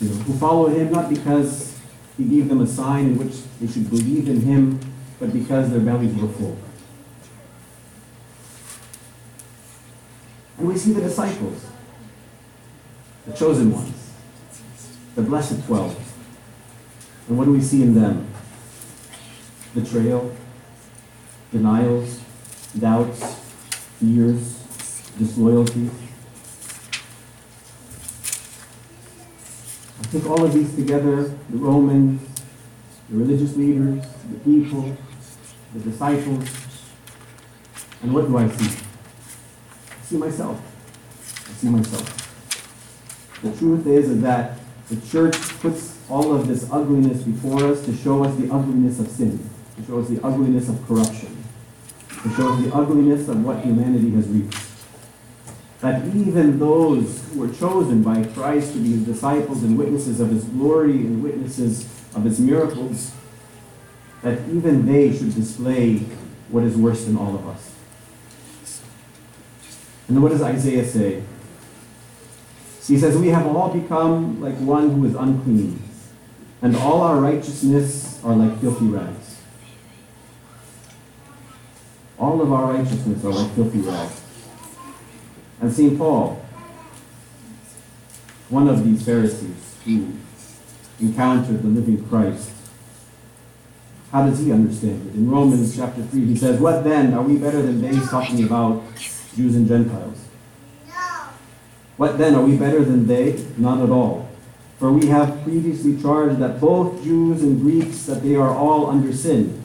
You 0.00 0.08
know, 0.08 0.14
who 0.14 0.32
follow 0.38 0.68
him 0.68 0.90
not 0.90 1.10
because 1.10 1.78
he 2.16 2.24
gave 2.24 2.48
them 2.48 2.62
a 2.62 2.66
sign 2.66 3.06
in 3.06 3.18
which 3.18 3.34
they 3.60 3.72
should 3.72 3.90
believe 3.90 4.28
in 4.28 4.40
him, 4.40 4.80
but 5.18 5.32
because 5.32 5.70
their 5.70 5.80
bellies 5.80 6.14
were 6.14 6.28
full. 6.28 6.56
And 10.58 10.68
we 10.68 10.76
see 10.76 10.92
the 10.92 11.00
disciples, 11.00 11.66
the 13.26 13.32
chosen 13.32 13.72
ones, 13.72 14.12
the 15.14 15.22
blessed 15.22 15.64
twelve. 15.66 15.96
And 17.28 17.38
what 17.38 17.44
do 17.44 17.52
we 17.52 17.60
see 17.60 17.82
in 17.82 17.94
them? 17.94 18.26
Betrayal, 19.74 20.34
denials, 21.52 22.20
doubts, 22.78 23.36
fears, 24.00 24.58
disloyalty. 25.18 25.90
I 30.00 30.10
think 30.10 30.26
all 30.26 30.42
of 30.42 30.52
these 30.54 30.74
together, 30.74 31.24
the 31.24 31.56
Romans, 31.58 32.22
the 33.10 33.16
religious 33.18 33.56
leaders, 33.56 34.04
the 34.30 34.38
people, 34.38 34.96
the 35.74 35.80
disciples, 35.80 36.48
and 38.02 38.14
what 38.14 38.26
do 38.26 38.38
I 38.38 38.48
see? 38.48 38.84
I 39.90 40.04
see 40.04 40.16
myself. 40.16 40.60
I 41.48 41.52
see 41.52 41.68
myself. 41.68 43.40
The 43.42 43.56
truth 43.56 43.86
is, 43.86 44.10
is 44.10 44.22
that 44.22 44.58
the 44.88 44.96
church 45.08 45.36
puts 45.60 45.98
all 46.08 46.34
of 46.34 46.48
this 46.48 46.68
ugliness 46.72 47.22
before 47.22 47.64
us 47.64 47.84
to 47.84 47.94
show 47.94 48.24
us 48.24 48.34
the 48.36 48.52
ugliness 48.52 48.98
of 48.98 49.08
sin, 49.08 49.38
to 49.76 49.84
show 49.84 50.00
us 50.00 50.08
the 50.08 50.22
ugliness 50.24 50.68
of 50.68 50.86
corruption, 50.86 51.36
to 52.22 52.34
show 52.34 52.54
us 52.54 52.64
the 52.64 52.74
ugliness 52.74 53.28
of 53.28 53.44
what 53.44 53.60
humanity 53.60 54.10
has 54.12 54.26
reached. 54.28 54.58
That 55.80 56.06
even 56.14 56.58
those 56.58 57.28
who 57.28 57.40
were 57.40 57.54
chosen 57.54 58.02
by 58.02 58.24
Christ 58.24 58.72
to 58.72 58.78
be 58.78 58.92
his 58.92 59.04
disciples 59.04 59.62
and 59.62 59.78
witnesses 59.78 60.18
of 60.18 60.30
his 60.30 60.44
glory 60.44 60.92
and 60.92 61.22
witnesses 61.22 61.84
of 62.16 62.24
his 62.24 62.40
miracles, 62.40 63.12
that 64.22 64.48
even 64.48 64.86
they 64.86 65.16
should 65.16 65.34
display 65.34 65.98
what 66.48 66.64
is 66.64 66.76
worse 66.76 67.04
than 67.04 67.16
all 67.16 67.34
of 67.34 67.46
us. 67.46 67.72
And 70.06 70.16
then 70.16 70.22
what 70.22 70.30
does 70.30 70.42
Isaiah 70.42 70.84
say? 70.84 71.22
He 72.86 72.98
says, 72.98 73.16
We 73.18 73.28
have 73.28 73.46
all 73.46 73.68
become 73.68 74.40
like 74.40 74.56
one 74.56 74.90
who 74.90 75.04
is 75.06 75.14
unclean, 75.14 75.82
and 76.62 76.74
all 76.74 77.02
our 77.02 77.20
righteousness 77.20 78.18
are 78.24 78.34
like 78.34 78.58
filthy 78.60 78.86
rags. 78.86 79.40
All 82.18 82.40
of 82.40 82.52
our 82.52 82.72
righteousness 82.72 83.24
are 83.24 83.32
like 83.32 83.52
filthy 83.54 83.80
rags. 83.80 84.22
And 85.60 85.72
St. 85.72 85.98
Paul, 85.98 86.42
one 88.48 88.68
of 88.68 88.84
these 88.84 89.04
Pharisees 89.04 89.76
who 89.84 90.12
encountered 91.00 91.62
the 91.62 91.68
living 91.68 92.08
Christ, 92.08 92.50
how 94.12 94.26
does 94.26 94.38
he 94.38 94.52
understand 94.52 95.08
it? 95.08 95.14
In 95.14 95.30
Romans 95.30 95.76
chapter 95.76 96.02
3, 96.02 96.26
he 96.26 96.36
says, 96.36 96.60
What 96.60 96.84
then? 96.84 97.12
Are 97.12 97.22
we 97.22 97.36
better 97.36 97.60
than 97.60 97.82
they? 97.82 97.88
He's 97.88 98.10
talking 98.10 98.44
about 98.44 98.82
Jews 99.36 99.54
and 99.54 99.68
Gentiles. 99.68 100.18
What 101.98 102.16
then? 102.16 102.34
Are 102.34 102.42
we 102.42 102.56
better 102.56 102.84
than 102.84 103.06
they? 103.06 103.44
Not 103.56 103.82
at 103.82 103.90
all. 103.90 104.28
For 104.78 104.92
we 104.92 105.08
have 105.08 105.42
previously 105.42 106.00
charged 106.00 106.38
that 106.38 106.60
both 106.60 107.02
Jews 107.02 107.42
and 107.42 107.60
Greeks, 107.60 108.04
that 108.04 108.22
they 108.22 108.36
are 108.36 108.54
all 108.54 108.88
under 108.88 109.12
sin. 109.12 109.62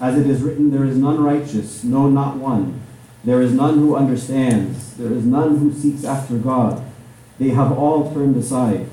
As 0.00 0.18
it 0.18 0.28
is 0.28 0.42
written, 0.42 0.72
there 0.72 0.84
is 0.84 0.98
none 0.98 1.22
righteous, 1.22 1.84
no, 1.84 2.10
not 2.10 2.36
one. 2.36 2.80
There 3.22 3.40
is 3.40 3.52
none 3.52 3.78
who 3.78 3.94
understands. 3.96 4.96
There 4.96 5.12
is 5.12 5.24
none 5.24 5.58
who 5.58 5.72
seeks 5.72 6.04
after 6.04 6.36
God. 6.36 6.84
They 7.38 7.50
have 7.50 7.72
all 7.72 8.12
turned 8.12 8.36
aside. 8.36 8.86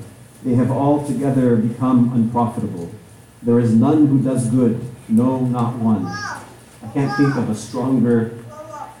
They 0.44 0.54
have 0.54 0.70
altogether 0.70 1.56
become 1.56 2.12
unprofitable. 2.14 2.94
There 3.42 3.58
is 3.58 3.74
none 3.74 4.06
who 4.06 4.20
does 4.20 4.48
good, 4.48 4.80
no, 5.08 5.40
not 5.40 5.76
one. 5.76 6.06
I 6.06 6.90
can't 6.92 7.16
think 7.16 7.34
of 7.36 7.50
a 7.50 7.54
stronger 7.54 8.38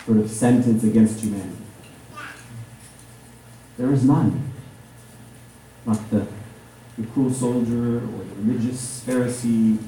sort 0.04 0.18
of 0.18 0.30
sentence 0.30 0.82
against 0.82 1.20
humanity. 1.20 1.56
There 3.78 3.92
is 3.92 4.04
none. 4.04 4.52
Not 5.86 6.10
the, 6.10 6.26
the 6.98 7.06
cruel 7.12 7.32
soldier 7.32 7.96
or 7.98 8.24
the 8.24 8.34
religious 8.42 9.04
Pharisee 9.06 9.78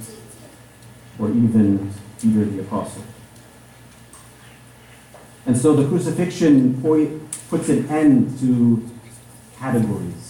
or 1.18 1.28
even 1.30 1.92
Peter 2.20 2.44
the 2.44 2.60
Apostle. 2.60 3.04
And 5.46 5.56
so 5.56 5.74
the 5.74 5.88
crucifixion 5.88 6.80
puts 7.50 7.68
an 7.68 7.88
end 7.88 8.38
to 8.40 8.90
categories. 9.58 10.23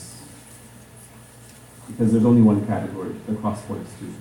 Because 1.89 2.13
there's 2.13 2.25
only 2.25 2.43
one 2.43 2.67
category 2.67 3.15
the 3.27 3.35
cross 3.35 3.63
points 3.67 3.93
to 4.01 4.13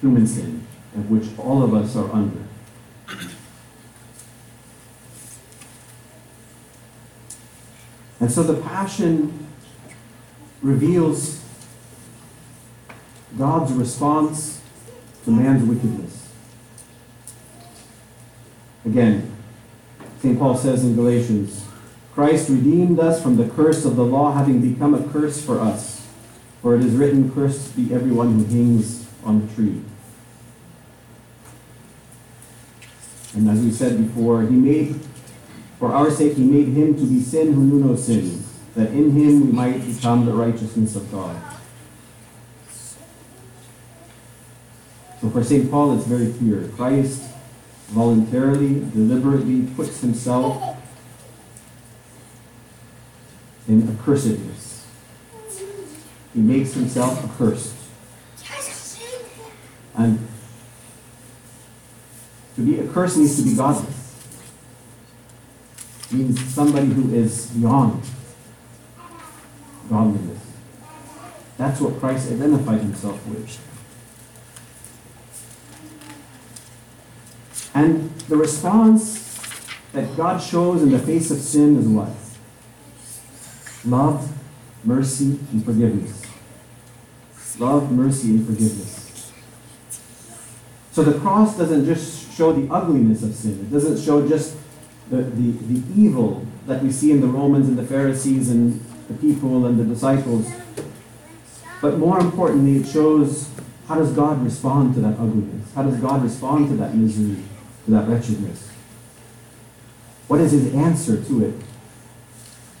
human 0.00 0.26
sin, 0.26 0.66
of 0.96 1.10
which 1.10 1.28
all 1.38 1.62
of 1.62 1.74
us 1.74 1.96
are 1.96 2.10
under. 2.12 2.42
And 8.20 8.30
so 8.30 8.44
the 8.44 8.60
passion 8.62 9.48
reveals 10.62 11.44
God's 13.36 13.72
response 13.72 14.60
to 15.24 15.30
man's 15.30 15.64
wickedness. 15.64 16.28
Again, 18.84 19.34
St. 20.20 20.38
Paul 20.38 20.56
says 20.56 20.84
in 20.84 20.94
Galatians, 20.94 21.66
Christ 22.14 22.48
redeemed 22.48 23.00
us 23.00 23.22
from 23.22 23.36
the 23.36 23.48
curse 23.48 23.84
of 23.84 23.96
the 23.96 24.04
law, 24.04 24.32
having 24.32 24.60
become 24.60 24.94
a 24.94 25.02
curse 25.12 25.44
for 25.44 25.58
us. 25.58 26.01
For 26.62 26.76
it 26.76 26.84
is 26.84 26.94
written, 26.94 27.30
Cursed 27.32 27.76
be 27.76 27.92
everyone 27.92 28.38
who 28.38 28.44
hangs 28.44 29.08
on 29.24 29.46
the 29.46 29.54
tree. 29.54 29.82
And 33.34 33.50
as 33.50 33.60
we 33.60 33.70
said 33.70 33.98
before, 33.98 34.42
he 34.42 34.54
made, 34.54 35.00
for 35.78 35.92
our 35.92 36.10
sake, 36.10 36.34
he 36.34 36.44
made 36.44 36.68
him 36.68 36.94
to 36.94 37.04
be 37.04 37.20
sin 37.20 37.52
who 37.52 37.64
knew 37.64 37.84
no 37.84 37.96
sin, 37.96 38.44
that 38.76 38.90
in 38.90 39.10
him 39.10 39.46
we 39.46 39.52
might 39.52 39.84
become 39.84 40.24
the 40.24 40.32
righteousness 40.32 40.96
of 40.96 41.10
God. 41.10 41.36
So 45.20 45.30
for 45.30 45.42
St. 45.42 45.70
Paul, 45.70 45.96
it's 45.96 46.06
very 46.06 46.32
clear. 46.32 46.68
Christ 46.76 47.22
voluntarily, 47.92 48.80
deliberately 48.90 49.62
puts 49.76 50.00
himself 50.00 50.76
in 53.68 53.82
accursedness. 53.82 54.61
He 56.34 56.40
makes 56.40 56.72
himself 56.72 57.24
accursed. 57.24 57.74
And 59.94 60.26
to 62.56 62.60
be 62.62 62.80
accursed 62.80 63.18
means 63.18 63.36
to 63.36 63.42
be 63.42 63.54
godless. 63.54 63.98
Means 66.10 66.54
somebody 66.54 66.86
who 66.86 67.14
is 67.14 67.46
beyond 67.48 68.02
godliness. 69.88 70.40
That's 71.58 71.80
what 71.80 71.98
Christ 72.00 72.32
identified 72.32 72.80
himself 72.80 73.26
with. 73.26 73.58
And 77.74 78.10
the 78.28 78.36
response 78.36 79.22
that 79.92 80.16
God 80.16 80.42
shows 80.42 80.82
in 80.82 80.90
the 80.90 80.98
face 80.98 81.30
of 81.30 81.38
sin 81.38 81.78
is 81.78 81.86
what? 81.86 82.10
Love, 83.84 84.30
mercy, 84.84 85.38
and 85.52 85.64
forgiveness. 85.64 86.22
Love, 87.58 87.92
mercy, 87.92 88.30
and 88.30 88.46
forgiveness. 88.46 89.32
So 90.92 91.02
the 91.02 91.18
cross 91.20 91.56
doesn't 91.56 91.86
just 91.86 92.32
show 92.32 92.52
the 92.52 92.72
ugliness 92.72 93.22
of 93.22 93.34
sin. 93.34 93.60
It 93.60 93.72
doesn't 93.72 94.02
show 94.02 94.26
just 94.28 94.56
the, 95.10 95.18
the, 95.18 95.52
the 95.52 96.00
evil 96.00 96.46
that 96.66 96.82
we 96.82 96.92
see 96.92 97.12
in 97.12 97.20
the 97.20 97.26
Romans 97.26 97.68
and 97.68 97.78
the 97.78 97.84
Pharisees 97.84 98.50
and 98.50 98.80
the 99.08 99.14
people 99.14 99.66
and 99.66 99.78
the 99.78 99.84
disciples. 99.84 100.50
But 101.80 101.98
more 101.98 102.20
importantly, 102.20 102.76
it 102.76 102.86
shows 102.86 103.48
how 103.88 103.96
does 103.96 104.12
God 104.12 104.42
respond 104.44 104.94
to 104.94 105.00
that 105.00 105.14
ugliness? 105.14 105.72
How 105.74 105.82
does 105.82 105.96
God 105.96 106.22
respond 106.22 106.68
to 106.68 106.76
that 106.76 106.94
misery, 106.94 107.42
to 107.84 107.90
that 107.90 108.08
wretchedness? 108.08 108.68
What 110.28 110.40
is 110.40 110.52
his 110.52 110.74
answer 110.74 111.22
to 111.22 111.44
it? 111.44 111.54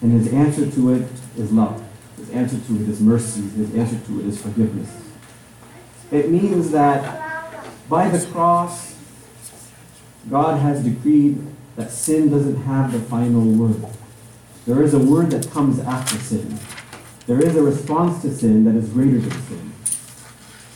And 0.00 0.12
his 0.12 0.32
answer 0.32 0.70
to 0.70 0.94
it 0.94 1.08
is 1.36 1.52
love. 1.52 1.82
His 2.16 2.30
answer 2.30 2.58
to 2.58 2.82
it 2.82 2.88
is 2.88 3.00
mercy. 3.00 3.42
His 3.42 3.74
answer 3.74 3.98
to 4.06 4.20
it 4.20 4.26
is 4.26 4.40
forgiveness. 4.40 4.90
It 6.10 6.30
means 6.30 6.70
that 6.72 7.66
by 7.88 8.08
the 8.08 8.24
cross, 8.26 8.94
God 10.30 10.60
has 10.60 10.84
decreed 10.84 11.44
that 11.76 11.90
sin 11.90 12.30
doesn't 12.30 12.62
have 12.62 12.92
the 12.92 13.00
final 13.00 13.42
word. 13.42 13.84
There 14.66 14.82
is 14.82 14.94
a 14.94 14.98
word 14.98 15.30
that 15.30 15.50
comes 15.50 15.80
after 15.80 16.16
sin. 16.16 16.58
There 17.26 17.42
is 17.42 17.56
a 17.56 17.62
response 17.62 18.22
to 18.22 18.34
sin 18.34 18.64
that 18.64 18.76
is 18.76 18.88
greater 18.90 19.18
than 19.18 19.30
sin. 19.30 19.72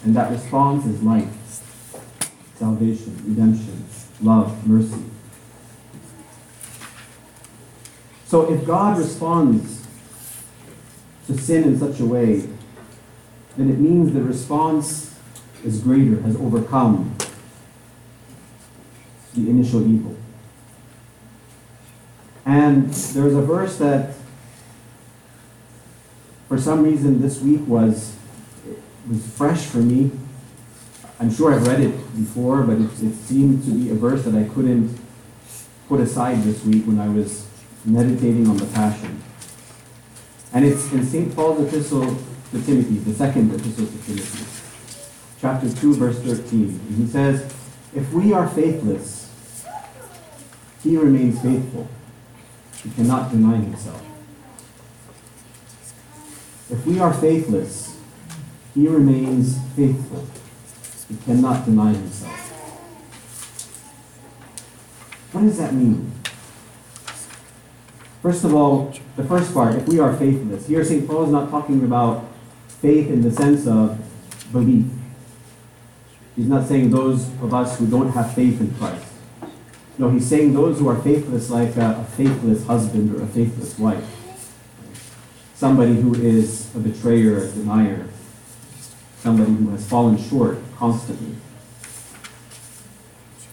And 0.05 0.17
that 0.17 0.31
response 0.31 0.87
is 0.87 1.03
life, 1.03 1.29
salvation, 2.55 3.17
redemption, 3.27 3.85
love, 4.23 4.67
mercy. 4.67 5.03
So 8.27 8.53
if 8.53 8.67
God 8.67 8.99
responds 8.99 9.86
to 11.27 11.39
sin 11.39 11.65
in 11.65 11.79
such 11.79 12.01
a 12.01 12.05
way, 12.05 12.49
then 13.57 13.71
it 13.71 13.79
means 13.79 14.13
the 14.13 14.23
response 14.23 15.19
is 15.65 15.81
greater, 15.81 16.21
has 16.23 16.37
overcome 16.37 17.17
the 19.35 19.51
initial 19.51 19.87
evil. 19.87 20.17
And 22.45 22.93
there's 22.93 23.35
a 23.35 23.43
verse 23.43 23.77
that, 23.79 24.15
for 26.49 26.59
some 26.59 26.85
reason, 26.85 27.21
this 27.21 27.41
week 27.41 27.67
was 27.67 28.17
was 29.09 29.27
fresh 29.37 29.65
for 29.67 29.79
me. 29.79 30.11
I'm 31.19 31.33
sure 31.33 31.55
I've 31.55 31.67
read 31.67 31.81
it 31.81 32.17
before, 32.17 32.63
but 32.63 32.79
it, 32.79 32.91
it 33.03 33.15
seemed 33.15 33.65
to 33.65 33.71
be 33.71 33.91
a 33.91 33.95
verse 33.95 34.25
that 34.25 34.35
I 34.35 34.45
couldn't 34.49 34.99
put 35.89 36.01
aside 36.01 36.43
this 36.43 36.65
week 36.65 36.85
when 36.85 36.99
I 36.99 37.09
was 37.09 37.47
meditating 37.85 38.49
on 38.49 38.57
the 38.57 38.67
Passion. 38.67 39.23
And 40.57 40.65
it's 40.65 40.91
in 40.91 41.05
St. 41.05 41.37
Paul's 41.37 41.69
epistle 41.69 42.07
to 42.07 42.63
Timothy, 42.63 42.97
the 43.01 43.13
second 43.13 43.55
epistle 43.55 43.85
to 43.85 43.99
Timothy, 44.07 44.47
chapter 45.39 45.71
2, 45.71 45.95
verse 45.97 46.19
13. 46.21 46.63
And 46.63 46.97
he 46.97 47.07
says, 47.07 47.55
If 47.95 48.11
we 48.15 48.33
are 48.33 48.49
faithless, 48.49 49.31
he 50.83 50.97
remains 50.97 51.43
faithful. 51.43 51.87
He 52.83 52.89
cannot 52.89 53.31
deny 53.33 53.59
himself. 53.59 54.03
If 56.71 56.87
we 56.87 57.01
are 57.01 57.13
faithless, 57.13 58.01
he 58.75 58.89
remains 58.89 59.59
faithful. 59.77 60.27
He 61.07 61.19
cannot 61.27 61.67
deny 61.67 61.93
himself. 61.93 62.33
What 65.33 65.43
does 65.43 65.59
that 65.59 65.75
mean? 65.75 66.16
First 68.27 68.43
of 68.43 68.57
all, 68.57 68.93
the 69.15 69.23
first 69.23 69.55
part, 69.55 69.77
if 69.77 69.87
we 69.87 70.01
are 70.01 70.13
faithless. 70.17 70.67
Here, 70.67 70.85
St. 70.85 71.07
Paul 71.07 71.27
is 71.27 71.31
not 71.31 71.49
talking 71.49 71.85
about 71.85 72.25
faith 72.67 73.09
in 73.09 73.23
the 73.23 73.31
sense 73.31 73.69
of 73.69 74.01
belief. 74.51 74.87
He's 76.35 76.49
not 76.49 76.67
saying 76.67 76.91
those 76.91 77.29
of 77.41 77.55
us 77.55 77.79
who 77.79 77.87
don't 77.87 78.11
have 78.11 78.35
faith 78.35 78.61
in 78.61 78.75
Christ. 78.75 79.07
No, 79.97 80.11
he's 80.11 80.27
saying 80.27 80.55
those 80.55 80.81
who 80.81 80.89
are 80.89 81.01
faithless, 81.01 81.51
like 81.51 81.77
a, 81.77 82.01
a 82.01 82.05
faithless 82.17 82.67
husband 82.67 83.15
or 83.15 83.23
a 83.23 83.29
faithless 83.29 83.79
wife. 83.79 84.05
Somebody 85.55 85.95
who 85.95 86.13
is 86.17 86.75
a 86.75 86.81
betrayer, 86.81 87.45
a 87.45 87.49
denier. 87.53 88.09
Somebody 89.19 89.53
who 89.53 89.71
has 89.71 89.89
fallen 89.89 90.19
short 90.19 90.59
constantly. 90.75 91.37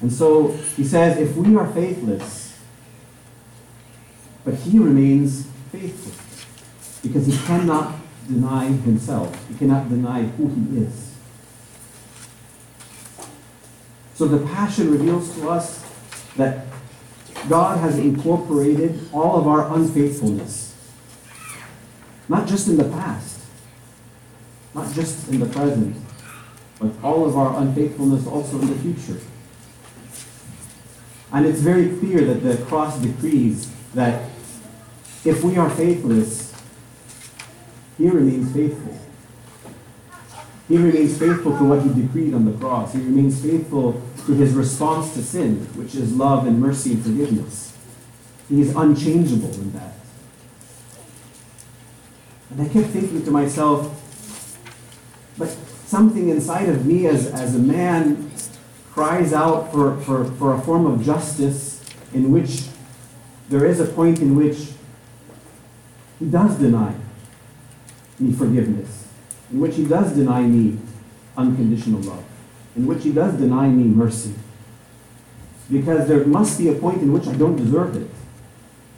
And 0.02 0.12
so 0.12 0.48
he 0.76 0.84
says, 0.84 1.20
if 1.20 1.36
we 1.38 1.56
are 1.56 1.72
faithless, 1.72 2.43
but 4.44 4.56
he 4.56 4.80
remains 4.80 5.48
faithful, 5.72 6.12
because 7.02 7.26
he 7.26 7.38
cannot 7.46 7.96
deny 8.28 8.66
himself, 8.66 9.48
he 9.48 9.56
cannot 9.56 9.90
deny 9.90 10.24
who 10.24 10.48
he 10.48 10.80
is. 10.80 11.16
So 14.16 14.28
the 14.28 14.46
Passion 14.46 14.92
reveals 14.92 15.34
to 15.36 15.50
us 15.50 15.84
that 16.38 16.68
God 17.50 17.80
has 17.80 17.98
incorporated 17.98 19.10
all 19.12 19.38
of 19.38 19.48
our 19.48 19.76
unfaithfulness, 19.76 20.76
not 22.30 22.48
just 22.48 22.68
in 22.68 22.78
the 22.78 22.86
past, 22.86 23.42
not 24.74 24.94
just 24.94 25.28
in 25.30 25.40
the 25.40 25.46
present, 25.46 25.96
but 26.80 26.92
all 27.04 27.26
of 27.26 27.38
our 27.38 27.60
unfaithfulness 27.62 28.26
also 28.28 28.60
in 28.60 28.68
the 28.68 28.76
future. 28.76 29.22
And 31.32 31.46
it's 31.46 31.60
very 31.60 31.98
clear 31.98 32.24
that 32.26 32.44
the 32.44 32.64
cross 32.66 33.00
decrees 33.00 33.72
that 33.94 34.30
if 35.26 35.44
we 35.44 35.58
are 35.58 35.70
faithless, 35.70 36.54
he 37.98 38.10
remains 38.10 38.52
faithful. 38.54 38.98
He 40.68 40.78
remains 40.78 41.18
faithful 41.18 41.58
to 41.58 41.64
what 41.64 41.82
he 41.84 42.02
decreed 42.02 42.34
on 42.34 42.46
the 42.46 42.58
cross. 42.58 42.94
He 42.94 43.00
remains 43.00 43.42
faithful 43.42 44.02
to 44.26 44.34
his 44.34 44.54
response 44.54 45.14
to 45.14 45.24
sin, 45.24 45.60
which 45.76 45.96
is 45.96 46.14
love 46.14 46.48
and 46.48 46.60
mercy 46.60 46.94
and 46.94 47.04
forgiveness. 47.04 47.78
He 48.50 48.62
is 48.62 48.76
unchangeable 48.76 49.54
in 49.54 49.74
that. 49.74 49.94
And 52.50 52.62
I 52.62 52.68
kept 52.68 52.88
thinking 52.90 53.24
to 53.26 53.32
myself, 53.32 54.00
but 55.38 55.50
something 55.86 56.30
inside 56.30 56.70
of 56.70 56.86
me 56.86 57.08
as, 57.08 57.28
as 57.28 57.56
a 57.56 57.60
man 57.60 58.32
cries 58.92 59.34
out 59.34 59.72
for, 59.72 60.00
for, 60.02 60.26
for 60.26 60.54
a 60.54 60.62
form 60.62 60.86
of 60.86 61.04
justice 61.04 61.84
in 62.14 62.32
which 62.32 62.68
there 63.50 63.66
is 63.66 63.80
a 63.80 63.86
point 63.86 64.20
in 64.20 64.36
which 64.36 64.73
he 66.24 66.30
does 66.30 66.58
deny 66.58 66.96
me 68.20 68.34
forgiveness, 68.34 69.08
in 69.52 69.60
which 69.60 69.76
he 69.76 69.86
does 69.86 70.14
deny 70.14 70.42
me 70.42 70.78
unconditional 71.36 72.02
love 72.02 72.24
in 72.76 72.88
which 72.88 73.04
he 73.04 73.12
does 73.12 73.34
deny 73.36 73.68
me 73.68 73.84
mercy. 73.84 74.34
Because 75.72 76.08
there 76.08 76.26
must 76.26 76.58
be 76.58 76.70
a 76.70 76.74
point 76.74 77.02
in 77.02 77.14
which 77.14 77.28
I 77.28 77.34
don't 77.34 77.56
deserve 77.56 77.96
it. 77.96 78.10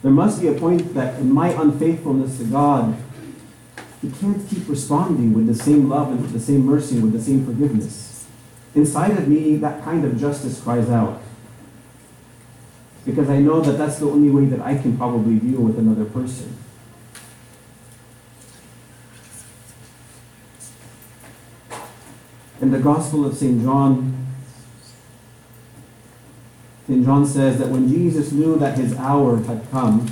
There 0.02 0.10
must 0.10 0.40
be 0.40 0.48
a 0.48 0.52
point 0.52 0.94
that 0.94 1.18
in 1.20 1.32
my 1.32 1.48
unfaithfulness 1.50 2.38
to 2.38 2.44
God, 2.44 2.96
he 4.02 4.10
can't 4.10 4.46
keep 4.48 4.68
responding 4.68 5.32
with 5.32 5.46
the 5.46 5.54
same 5.54 5.88
love 5.88 6.10
and 6.10 6.20
with 6.20 6.32
the 6.32 6.40
same 6.40 6.64
mercy 6.64 6.96
and 6.96 7.04
with 7.04 7.12
the 7.12 7.22
same 7.22 7.44
forgiveness. 7.44 8.26
Inside 8.74 9.12
of 9.12 9.26
me, 9.26 9.56
that 9.56 9.82
kind 9.82 10.04
of 10.04 10.18
justice 10.18 10.60
cries 10.60 10.90
out. 10.90 11.22
Because 13.04 13.30
I 13.30 13.38
know 13.38 13.60
that 13.60 13.78
that's 13.78 13.98
the 13.98 14.06
only 14.06 14.30
way 14.30 14.46
that 14.46 14.60
I 14.60 14.76
can 14.76 14.96
probably 14.96 15.36
deal 15.36 15.60
with 15.60 15.78
another 15.78 16.04
person. 16.04 16.56
In 22.66 22.72
the 22.72 22.80
Gospel 22.80 23.24
of 23.24 23.36
St. 23.36 23.62
John, 23.62 24.26
St. 26.88 27.04
John 27.04 27.24
says 27.24 27.60
that 27.60 27.68
when 27.68 27.88
Jesus 27.88 28.32
knew 28.32 28.56
that 28.56 28.76
his 28.76 28.92
hour 28.96 29.36
had 29.36 29.70
come, 29.70 30.10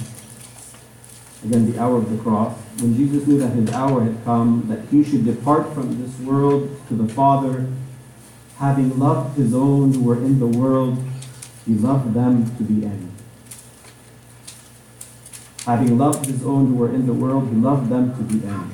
again, 1.45 1.73
the 1.73 1.81
hour 1.81 1.97
of 1.97 2.17
the 2.17 2.23
cross, 2.23 2.57
when 2.79 2.97
Jesus 2.97 3.27
knew 3.27 3.39
that 3.39 3.49
his 3.49 3.73
hour 3.73 4.05
had 4.05 4.25
come, 4.25 4.67
that 4.69 4.85
he 4.93 5.03
should 5.03 5.25
depart 5.25 5.75
from 5.75 6.01
this 6.01 6.17
world 6.21 6.81
to 6.87 6.95
the 6.95 7.13
Father, 7.13 7.67
having 8.59 9.01
loved 9.01 9.37
his 9.37 9.53
own 9.53 9.93
who 9.93 10.05
were 10.05 10.19
in 10.19 10.39
the 10.39 10.47
world, 10.47 11.03
he 11.67 11.75
loved 11.75 12.15
them 12.15 12.57
to 12.57 12.63
the 12.63 12.87
end. 12.87 13.13
Having 15.67 15.99
loved 15.99 16.27
his 16.27 16.45
own 16.45 16.69
who 16.69 16.75
were 16.77 16.95
in 16.95 17.07
the 17.07 17.15
world, 17.15 17.49
he 17.49 17.57
loved 17.57 17.91
them 17.91 18.15
to 18.17 18.23
the 18.23 18.47
end. 18.47 18.71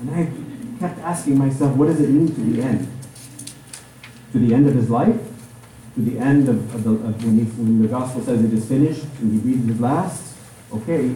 And 0.00 0.10
I 0.10 0.47
kept 0.78 0.98
asking 1.00 1.38
myself, 1.38 1.76
what 1.76 1.86
does 1.86 2.00
it 2.00 2.08
mean 2.08 2.28
to 2.28 2.40
the 2.40 2.62
end? 2.62 2.88
To 4.32 4.38
the 4.38 4.54
end 4.54 4.68
of 4.68 4.74
his 4.74 4.90
life? 4.90 5.20
To 5.94 6.00
the 6.00 6.18
end 6.18 6.48
of, 6.48 6.74
of, 6.74 6.84
the, 6.84 6.90
of 6.90 7.24
when, 7.24 7.38
he, 7.38 7.44
when 7.44 7.82
the 7.82 7.88
gospel 7.88 8.22
says 8.22 8.42
it 8.44 8.52
is 8.52 8.66
finished 8.66 9.04
and 9.20 9.32
he 9.32 9.38
breathes 9.38 9.66
his 9.66 9.80
last? 9.80 10.34
Okay. 10.72 11.14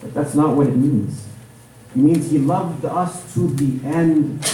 But 0.00 0.14
that's 0.14 0.34
not 0.34 0.56
what 0.56 0.66
it 0.66 0.76
means. 0.76 1.26
It 1.90 1.98
means 1.98 2.30
he 2.30 2.38
loved 2.38 2.84
us 2.84 3.34
to 3.34 3.48
the 3.48 3.86
end 3.86 4.44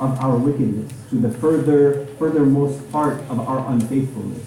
of 0.00 0.18
our 0.20 0.36
wickedness, 0.36 0.92
to 1.10 1.16
the 1.16 1.30
further, 1.30 2.06
furthermost 2.18 2.90
part 2.90 3.20
of 3.28 3.38
our 3.40 3.70
unfaithfulness. 3.72 4.44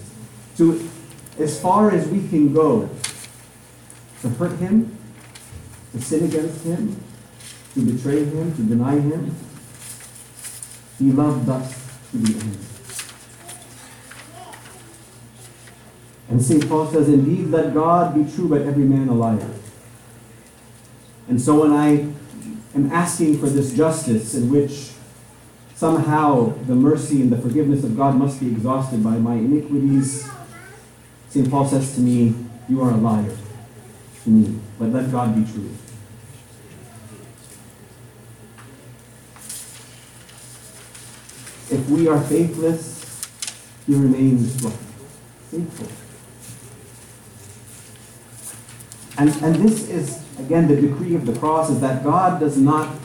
To 0.58 0.90
as 1.38 1.60
far 1.60 1.90
as 1.90 2.06
we 2.08 2.26
can 2.28 2.52
go 2.52 2.88
to 4.22 4.28
hurt 4.30 4.58
him, 4.58 4.96
to 5.92 6.00
sin 6.00 6.24
against 6.24 6.64
him, 6.64 7.02
to 7.74 7.80
betray 7.80 8.24
him, 8.24 8.54
to 8.54 8.62
deny 8.62 8.98
him. 8.98 9.34
He 10.98 11.10
loved 11.10 11.48
us 11.48 11.90
to 12.12 12.18
the 12.18 12.40
end. 12.40 12.58
And 16.28 16.42
St. 16.42 16.68
Paul 16.68 16.86
says, 16.86 17.08
Indeed, 17.08 17.48
let 17.48 17.74
God 17.74 18.14
be 18.14 18.30
true, 18.32 18.48
but 18.48 18.62
every 18.62 18.84
man 18.84 19.08
a 19.08 19.14
liar. 19.14 19.50
And 21.28 21.40
so 21.40 21.60
when 21.60 21.72
I 21.72 22.12
am 22.74 22.90
asking 22.92 23.38
for 23.38 23.46
this 23.46 23.74
justice 23.74 24.34
in 24.34 24.50
which 24.50 24.90
somehow 25.74 26.54
the 26.66 26.74
mercy 26.74 27.20
and 27.22 27.30
the 27.30 27.38
forgiveness 27.38 27.84
of 27.84 27.96
God 27.96 28.16
must 28.16 28.40
be 28.40 28.48
exhausted 28.48 29.02
by 29.02 29.16
my 29.18 29.34
iniquities, 29.34 30.28
St. 31.28 31.50
Paul 31.50 31.66
says 31.66 31.94
to 31.96 32.00
me, 32.00 32.34
You 32.68 32.82
are 32.82 32.90
a 32.90 32.96
liar 32.96 33.36
to 34.22 34.30
me, 34.30 34.60
but 34.78 34.90
let 34.90 35.10
God 35.10 35.34
be 35.34 35.50
true. 35.50 35.70
If 41.74 41.88
we 41.88 42.06
are 42.06 42.20
faithless, 42.20 43.26
he 43.84 43.94
remains 43.96 44.62
what? 44.62 44.74
Faithful. 45.50 45.88
And, 49.18 49.30
and 49.42 49.56
this 49.56 49.88
is, 49.88 50.24
again, 50.38 50.68
the 50.68 50.80
decree 50.80 51.16
of 51.16 51.26
the 51.26 51.36
cross 51.36 51.70
is 51.70 51.80
that 51.80 52.04
God 52.04 52.38
does 52.38 52.56
not 52.56 52.96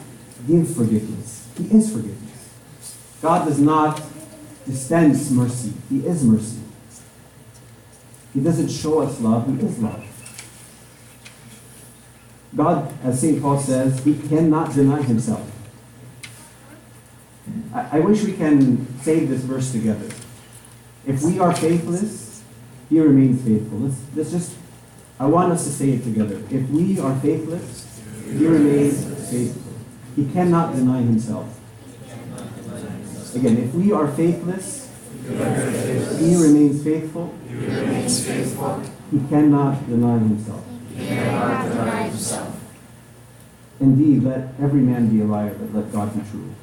give 0.47 0.75
forgiveness. 0.75 1.47
He 1.57 1.65
is 1.65 1.91
forgiveness. 1.91 2.53
God 3.23 3.45
does 3.45 3.59
not 3.59 4.01
dispense 4.67 5.31
mercy. 5.31 5.73
He 5.89 6.05
is 6.05 6.23
mercy. 6.23 6.59
He 8.35 8.39
doesn't 8.39 8.69
show 8.69 9.01
us 9.01 9.19
love. 9.19 9.47
He 9.47 9.65
is 9.65 9.79
love. 9.79 10.05
God, 12.55 12.93
as 13.03 13.19
St. 13.19 13.41
Paul 13.41 13.59
says, 13.59 14.03
he 14.03 14.15
cannot 14.27 14.73
deny 14.73 15.01
himself. 15.01 15.58
I, 17.73 17.97
I 17.97 17.99
wish 17.99 18.23
we 18.23 18.33
can 18.33 18.99
say 19.01 19.25
this 19.25 19.41
verse 19.41 19.71
together. 19.71 20.09
If 21.05 21.21
we 21.21 21.39
are 21.39 21.53
faithless, 21.55 22.43
he 22.89 22.99
remains 22.99 23.43
faithful. 23.43 23.79
Let's, 23.79 23.97
let's 24.15 24.31
just, 24.31 24.55
I 25.19 25.25
want 25.27 25.51
us 25.51 25.63
to 25.65 25.69
say 25.71 25.91
it 25.91 26.03
together. 26.03 26.41
If 26.49 26.69
we 26.69 26.99
are 26.99 27.15
faithless, 27.19 28.01
he 28.25 28.47
remains 28.47 29.05
faithful. 29.29 29.73
He 30.15 30.25
cannot 30.31 30.75
deny 30.75 30.99
himself. 30.99 31.55
Again, 33.35 33.57
if 33.57 33.73
we 33.73 33.91
are 33.91 34.07
faithless, 34.07 34.89
he 35.23 36.35
remains 36.35 36.83
faithful. 36.83 37.33
He 39.11 39.19
cannot 39.29 39.87
deny 39.87 40.17
himself. 40.19 40.65
He 40.95 41.05
cannot 41.05 41.69
deny 41.69 42.03
himself. 42.03 42.55
Indeed, 43.79 44.23
let 44.23 44.49
every 44.59 44.81
man 44.81 45.09
be 45.09 45.21
a 45.21 45.25
liar, 45.25 45.53
but 45.53 45.73
let 45.73 45.91
God 45.91 46.13
be 46.13 46.29
true. 46.29 46.53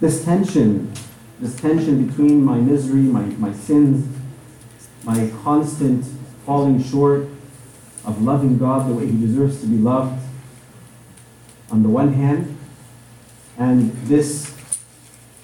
This 0.00 0.24
tension, 0.24 0.92
this 1.40 1.58
tension 1.58 2.06
between 2.06 2.44
my 2.44 2.58
misery, 2.58 3.00
my, 3.00 3.22
my 3.22 3.52
sins, 3.52 4.14
my 5.04 5.30
constant 5.42 6.04
falling 6.44 6.82
short 6.82 7.28
of 8.04 8.22
loving 8.22 8.58
God 8.58 8.88
the 8.88 8.94
way 8.94 9.06
He 9.06 9.18
deserves 9.18 9.60
to 9.62 9.66
be 9.66 9.78
loved, 9.78 10.22
on 11.70 11.82
the 11.82 11.88
one 11.88 12.12
hand, 12.12 12.56
and 13.58 13.92
this 14.06 14.54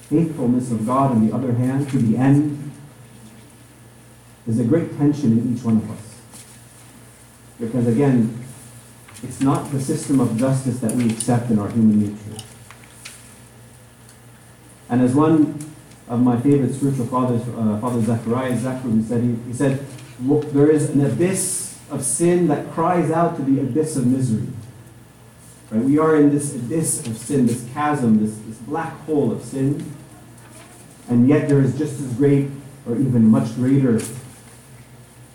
faithfulness 0.09 0.71
of 0.71 0.87
God 0.87 1.13
on 1.13 1.27
the 1.27 1.35
other 1.35 1.53
hand, 1.53 1.89
to 1.91 1.99
the 1.99 2.17
end, 2.17 2.71
is 4.47 4.59
a 4.61 4.65
great 4.65 4.97
tension 4.99 5.33
in 5.33 5.57
each 5.57 5.65
one 5.65 5.79
of 5.79 5.91
us. 5.91 6.21
Because 7.59 7.87
again, 7.87 8.39
it's 9.23 9.41
not 9.41 9.71
the 9.71 9.81
system 9.81 10.21
of 10.21 10.37
justice 10.37 10.81
that 10.81 10.93
we 10.93 11.11
accept 11.11 11.51
in 11.51 11.59
our 11.59 11.69
human 11.69 12.01
nature. 12.01 12.45
And 14.93 15.01
as 15.01 15.15
one 15.15 15.59
of 16.07 16.21
my 16.21 16.39
favorite 16.39 16.75
spiritual 16.75 17.07
fathers, 17.07 17.41
uh, 17.49 17.79
Father 17.81 18.03
Zacharias 18.03 18.61
Zacharou, 18.61 19.03
said, 19.03 19.23
he, 19.23 19.35
he 19.47 19.53
said, 19.55 19.87
there 20.53 20.71
is 20.71 20.91
an 20.91 21.03
abyss 21.07 21.79
of 21.91 22.05
sin 22.05 22.47
that 22.49 22.71
cries 22.73 23.11
out 23.11 23.37
to 23.37 23.43
the 23.43 23.63
abyss 23.63 23.97
of 23.97 24.07
misery. 24.07 24.49
Right? 25.71 25.83
We 25.83 25.99
are 25.99 26.17
in 26.17 26.29
this 26.29 26.55
abyss 26.55 27.07
of 27.07 27.17
sin, 27.17 27.47
this 27.47 27.67
chasm, 27.73 28.23
this, 28.23 28.37
this 28.47 28.59
black 28.59 28.93
hole 29.07 29.33
of 29.33 29.43
sin. 29.43 29.83
And 31.09 31.27
yet 31.27 31.49
there 31.49 31.63
is 31.63 31.79
just 31.79 31.99
as 31.99 32.13
great, 32.13 32.51
or 32.87 32.95
even 32.97 33.25
much 33.25 33.55
greater, 33.55 33.99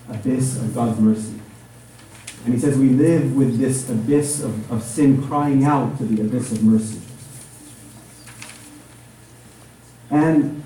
abyss 0.08 0.58
of 0.58 0.76
God's 0.76 1.00
mercy. 1.00 1.34
And 2.46 2.54
he 2.54 2.60
says 2.60 2.78
we 2.78 2.90
live 2.90 3.36
with 3.36 3.58
this 3.58 3.90
abyss 3.90 4.44
of, 4.44 4.72
of 4.72 4.84
sin 4.84 5.26
crying 5.26 5.66
out 5.66 5.98
to 5.98 6.04
the 6.04 6.22
abyss 6.22 6.52
of 6.52 6.64
mercy. 6.64 7.02
And 10.10 10.64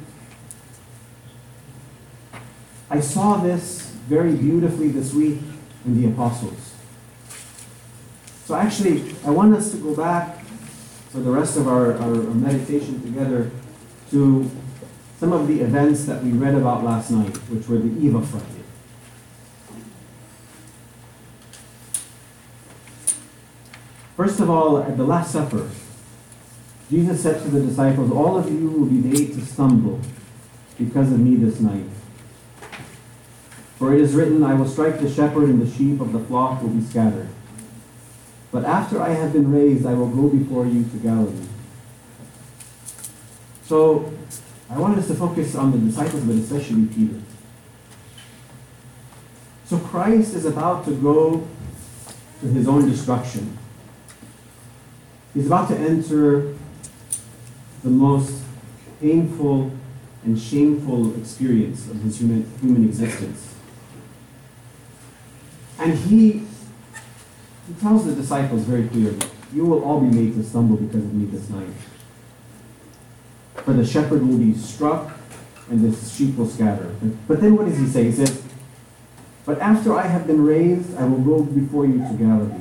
I 2.89 2.99
saw 2.99 3.38
this 3.38 3.91
very 4.08 4.36
beautifully 4.36 4.89
this 4.89 5.13
week 5.13 5.39
in 5.86 6.01
the 6.01 6.10
apostles. 6.10 6.75
So 8.45 8.56
actually, 8.56 9.15
I 9.25 9.30
want 9.30 9.56
us 9.56 9.71
to 9.71 9.77
go 9.77 9.95
back 9.95 10.43
for 11.12 11.19
the 11.19 11.32
rest 11.32 11.58
of 11.58 11.67
our, 11.67 11.97
our, 11.97 12.15
meditation 12.15 13.01
together 13.01 13.49
to 14.12 14.49
some 15.17 15.32
of 15.32 15.47
the 15.47 15.62
events 15.62 16.06
that 16.06 16.23
we 16.23 16.32
read 16.32 16.56
about 16.56 16.84
last 16.84 17.12
night, 17.12 17.36
which 17.49 17.67
were 17.67 17.77
the 17.77 18.06
Eva 18.06 18.21
Friday. 18.21 18.45
First 24.17 24.39
of 24.39 24.49
all, 24.49 24.80
at 24.80 24.97
the 24.97 25.04
Last 25.04 25.32
Supper, 25.32 25.69
Jesus 26.91 27.23
said 27.23 27.41
to 27.41 27.47
the 27.47 27.65
disciples, 27.65 28.12
All 28.12 28.38
of 28.38 28.51
you 28.51 28.67
will 28.67 28.86
be 28.86 28.95
made 28.95 29.34
to 29.34 29.45
stumble 29.45 30.01
because 30.77 31.10
of 31.10 31.19
me 31.19 31.38
this 31.38 31.62
night. 31.62 31.86
For 33.77 33.93
it 33.93 34.01
is 34.01 34.13
written, 34.13 34.43
I 34.43 34.56
will 34.56 34.67
strike 34.67 34.99
the 34.99 35.10
shepherd, 35.10 35.45
and 35.45 35.62
the 35.62 35.71
sheep 35.71 36.01
of 36.01 36.12
the 36.12 36.19
flock 36.19 36.62
will 36.62 36.69
be 36.69 36.84
scattered. 36.84 37.30
But 38.51 38.65
after 38.65 39.01
I 39.01 39.10
have 39.10 39.32
been 39.32 39.54
raised, 39.54 39.86
I 39.86 39.93
will 39.93 40.10
go 40.10 40.27
before 40.27 40.65
you 40.65 40.84
to 40.84 40.97
Galilee. 40.97 41.47
So, 43.63 44.12
I 44.69 44.77
want 44.77 44.97
us 44.97 45.08
to 45.08 45.15
focus 45.15 45.56
on 45.56 45.71
the 45.71 45.77
disciples, 45.77 46.23
but 46.23 46.36
especially 46.36 46.88
Peter. 46.88 47.21
So, 49.65 49.80
Christ 49.80 50.36
is 50.36 50.43
about 50.43 50.84
to 50.86 50.91
go 50.91 51.47
to 52.41 52.47
his 52.47 52.67
own 52.67 52.89
destruction. 52.89 53.58
He's 55.34 55.47
about 55.47 55.69
to 55.69 55.77
enter 55.77 56.58
the 57.84 57.89
most 57.89 58.44
painful 59.00 59.72
and 60.24 60.39
shameful 60.39 61.15
experience 61.20 61.89
of 61.89 62.02
his 62.02 62.20
human, 62.20 62.50
human 62.62 62.86
existence. 62.88 63.56
And 65.80 65.98
he, 65.98 66.44
he 67.67 67.74
tells 67.82 68.06
the 68.06 68.13
disciples 68.13 68.63
very 68.63 68.88
clearly, 68.88 69.20
You 69.52 69.65
will 69.65 69.84
all 69.84 70.00
be 70.00 70.15
made 70.15 70.36
to 70.36 70.44
stumble 70.44 70.78
because 70.78 71.04
of 71.04 71.13
me 71.13 71.26
this 71.26 71.50
night. 71.50 71.74
For 73.56 73.74
the 73.74 73.86
shepherd 73.86 74.28
will 74.28 74.38
be 74.38 74.54
struck 74.54 75.17
and 75.70 75.91
the 75.91 76.10
sheep 76.10 76.38
will 76.38 76.48
scatter. 76.48 76.94
But 77.28 77.41
then 77.41 77.56
what 77.56 77.67
does 77.67 77.78
he 77.78 77.88
say? 77.88 78.04
He 78.04 78.12
says, 78.12 78.44
But 79.46 79.60
after 79.60 79.96
I 79.96 80.06
have 80.06 80.28
been 80.28 80.46
raised, 80.46 80.96
I 80.98 81.06
will 81.06 81.20
go 81.22 81.44
before 81.44 81.86
you 81.86 82.00
to 82.00 82.13
Galilee. 82.13 82.61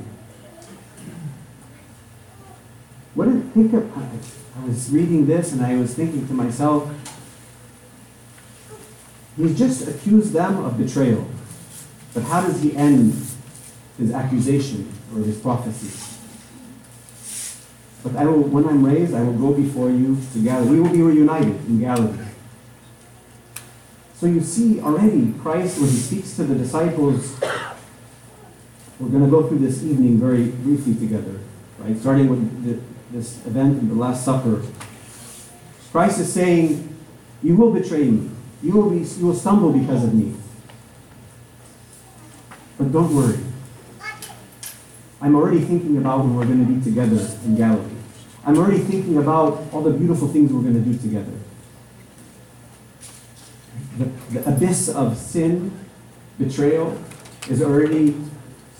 What 3.13 3.25
did 3.25 3.53
think 3.53 3.73
of? 3.73 3.97
I 3.97 4.65
was 4.65 4.89
reading 4.91 5.25
this 5.25 5.53
and 5.53 5.65
I 5.65 5.75
was 5.75 5.93
thinking 5.93 6.27
to 6.27 6.33
myself, 6.33 6.89
he's 9.35 9.57
just 9.57 9.87
accused 9.87 10.33
them 10.33 10.63
of 10.63 10.77
betrayal. 10.77 11.27
But 12.13 12.23
how 12.23 12.41
does 12.41 12.61
he 12.61 12.75
end 12.75 13.13
his 13.97 14.11
accusation 14.11 14.91
or 15.13 15.19
his 15.19 15.39
prophecy? 15.39 16.07
But 18.03 18.15
I 18.15 18.25
will, 18.25 18.41
when 18.41 18.67
I'm 18.67 18.85
raised, 18.85 19.13
I 19.13 19.21
will 19.23 19.33
go 19.33 19.53
before 19.53 19.89
you 19.89 20.17
to 20.33 20.39
Galilee. 20.39 20.71
We 20.71 20.79
will 20.79 20.91
be 20.91 21.01
reunited 21.01 21.65
in 21.67 21.79
Galilee. 21.79 22.25
So 24.15 24.27
you 24.27 24.41
see 24.41 24.79
already 24.81 25.33
Christ, 25.41 25.79
when 25.79 25.89
he 25.89 25.97
speaks 25.97 26.35
to 26.35 26.43
the 26.43 26.55
disciples, 26.55 27.39
we're 28.99 29.09
going 29.09 29.23
to 29.23 29.29
go 29.29 29.47
through 29.47 29.59
this 29.59 29.83
evening 29.83 30.19
very 30.19 30.49
briefly 30.49 30.95
together, 30.95 31.39
right? 31.79 31.97
Starting 31.97 32.29
with 32.29 32.65
the, 32.65 32.90
this 33.11 33.45
event 33.45 33.87
the 33.89 33.95
Last 33.95 34.23
Supper. 34.23 34.61
Christ 35.91 36.19
is 36.19 36.31
saying, 36.31 36.95
You 37.43 37.55
will 37.55 37.71
betray 37.71 38.05
me. 38.05 38.29
You 38.63 38.73
will, 38.73 38.89
be, 38.89 38.99
you 38.99 39.25
will 39.25 39.35
stumble 39.35 39.73
because 39.73 40.03
of 40.03 40.13
me. 40.13 40.35
But 42.77 42.91
don't 42.91 43.15
worry. 43.15 43.39
I'm 45.21 45.35
already 45.35 45.59
thinking 45.59 45.97
about 45.97 46.19
when 46.19 46.35
we're 46.35 46.45
going 46.45 46.65
to 46.65 46.71
be 46.71 46.83
together 46.83 47.17
in 47.45 47.55
Galilee. 47.55 47.95
I'm 48.45 48.57
already 48.57 48.79
thinking 48.79 49.17
about 49.17 49.63
all 49.71 49.81
the 49.81 49.91
beautiful 49.91 50.27
things 50.27 50.51
we're 50.51 50.63
going 50.63 50.73
to 50.73 50.79
do 50.79 50.97
together. 50.97 51.31
The, 53.97 54.05
the 54.31 54.49
abyss 54.49 54.89
of 54.89 55.17
sin, 55.17 55.71
betrayal, 56.39 56.97
is 57.49 57.61
already 57.61 58.15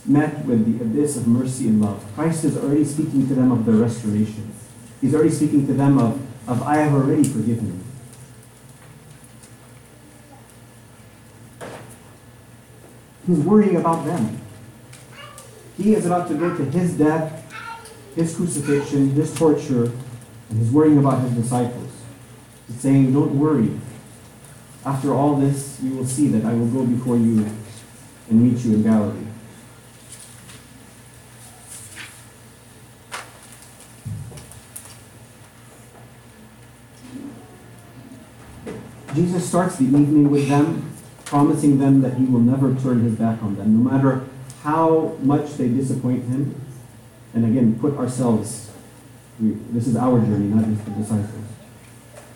met 0.06 0.46
with 0.46 0.66
the 0.66 0.84
abyss 0.84 1.18
of 1.18 1.28
mercy 1.28 1.68
and 1.68 1.82
love. 1.82 2.04
Christ 2.16 2.44
is 2.44 2.58
already 2.58 2.86
speaking 2.86 3.28
to 3.28 3.36
them 3.36 3.52
of 3.52 3.66
the 3.66 3.74
restoration. 3.74 4.52
He's 5.00 5.14
already 5.14 5.30
speaking 5.30 5.68
to 5.68 5.74
them 5.74 5.98
of, 5.98 6.20
of 6.48 6.64
I 6.64 6.78
have 6.78 6.94
already 6.94 7.24
forgiven 7.24 7.68
you. 7.68 7.80
He's 13.28 13.46
worrying 13.46 13.76
about 13.76 14.06
them. 14.06 14.42
He 15.78 15.94
is 15.94 16.06
about 16.06 16.28
to 16.30 16.36
go 16.36 16.56
to 16.56 16.66
his 16.66 16.98
death 16.98 17.42
his 18.16 18.36
crucifixion, 18.36 19.12
his 19.12 19.34
torture, 19.34 19.92
and 20.50 20.60
he's 20.60 20.72
worrying 20.72 20.98
about 20.98 21.22
his 21.22 21.34
disciples. 21.34 21.92
He's 22.68 22.80
saying, 22.80 23.14
Don't 23.14 23.40
worry. 23.40 23.72
After 24.86 25.14
all 25.14 25.36
this, 25.36 25.80
you 25.82 25.96
will 25.96 26.06
see 26.06 26.28
that 26.30 26.44
I 26.44 26.54
will 26.54 26.68
go 26.68 26.86
before 26.86 27.16
you 27.16 27.46
and 28.30 28.44
meet 28.44 28.64
you 28.66 28.76
in 28.76 28.84
Galilee. 28.84 29.28
Jesus 39.14 39.48
starts 39.48 39.76
the 39.78 39.86
evening 39.86 40.30
with 40.30 40.48
them, 40.48 40.92
promising 41.26 41.80
them 41.80 42.02
that 42.02 42.16
he 42.16 42.26
will 42.26 42.40
never 42.40 42.74
turn 42.76 43.02
his 43.02 43.16
back 43.16 43.42
on 43.44 43.56
them, 43.56 43.84
no 43.84 43.92
matter 43.92 44.24
how 44.64 45.18
much 45.22 45.54
they 45.56 45.68
disappoint 45.68 46.24
him. 46.26 46.56
And 47.34 47.46
again, 47.46 47.80
put 47.80 47.98
ourselves, 47.98 48.72
we, 49.40 49.52
this 49.72 49.88
is 49.88 49.96
our 49.96 50.20
journey, 50.20 50.48
not 50.48 50.66
just 50.66 50.86
the 50.86 50.92
disciples. 50.92 51.46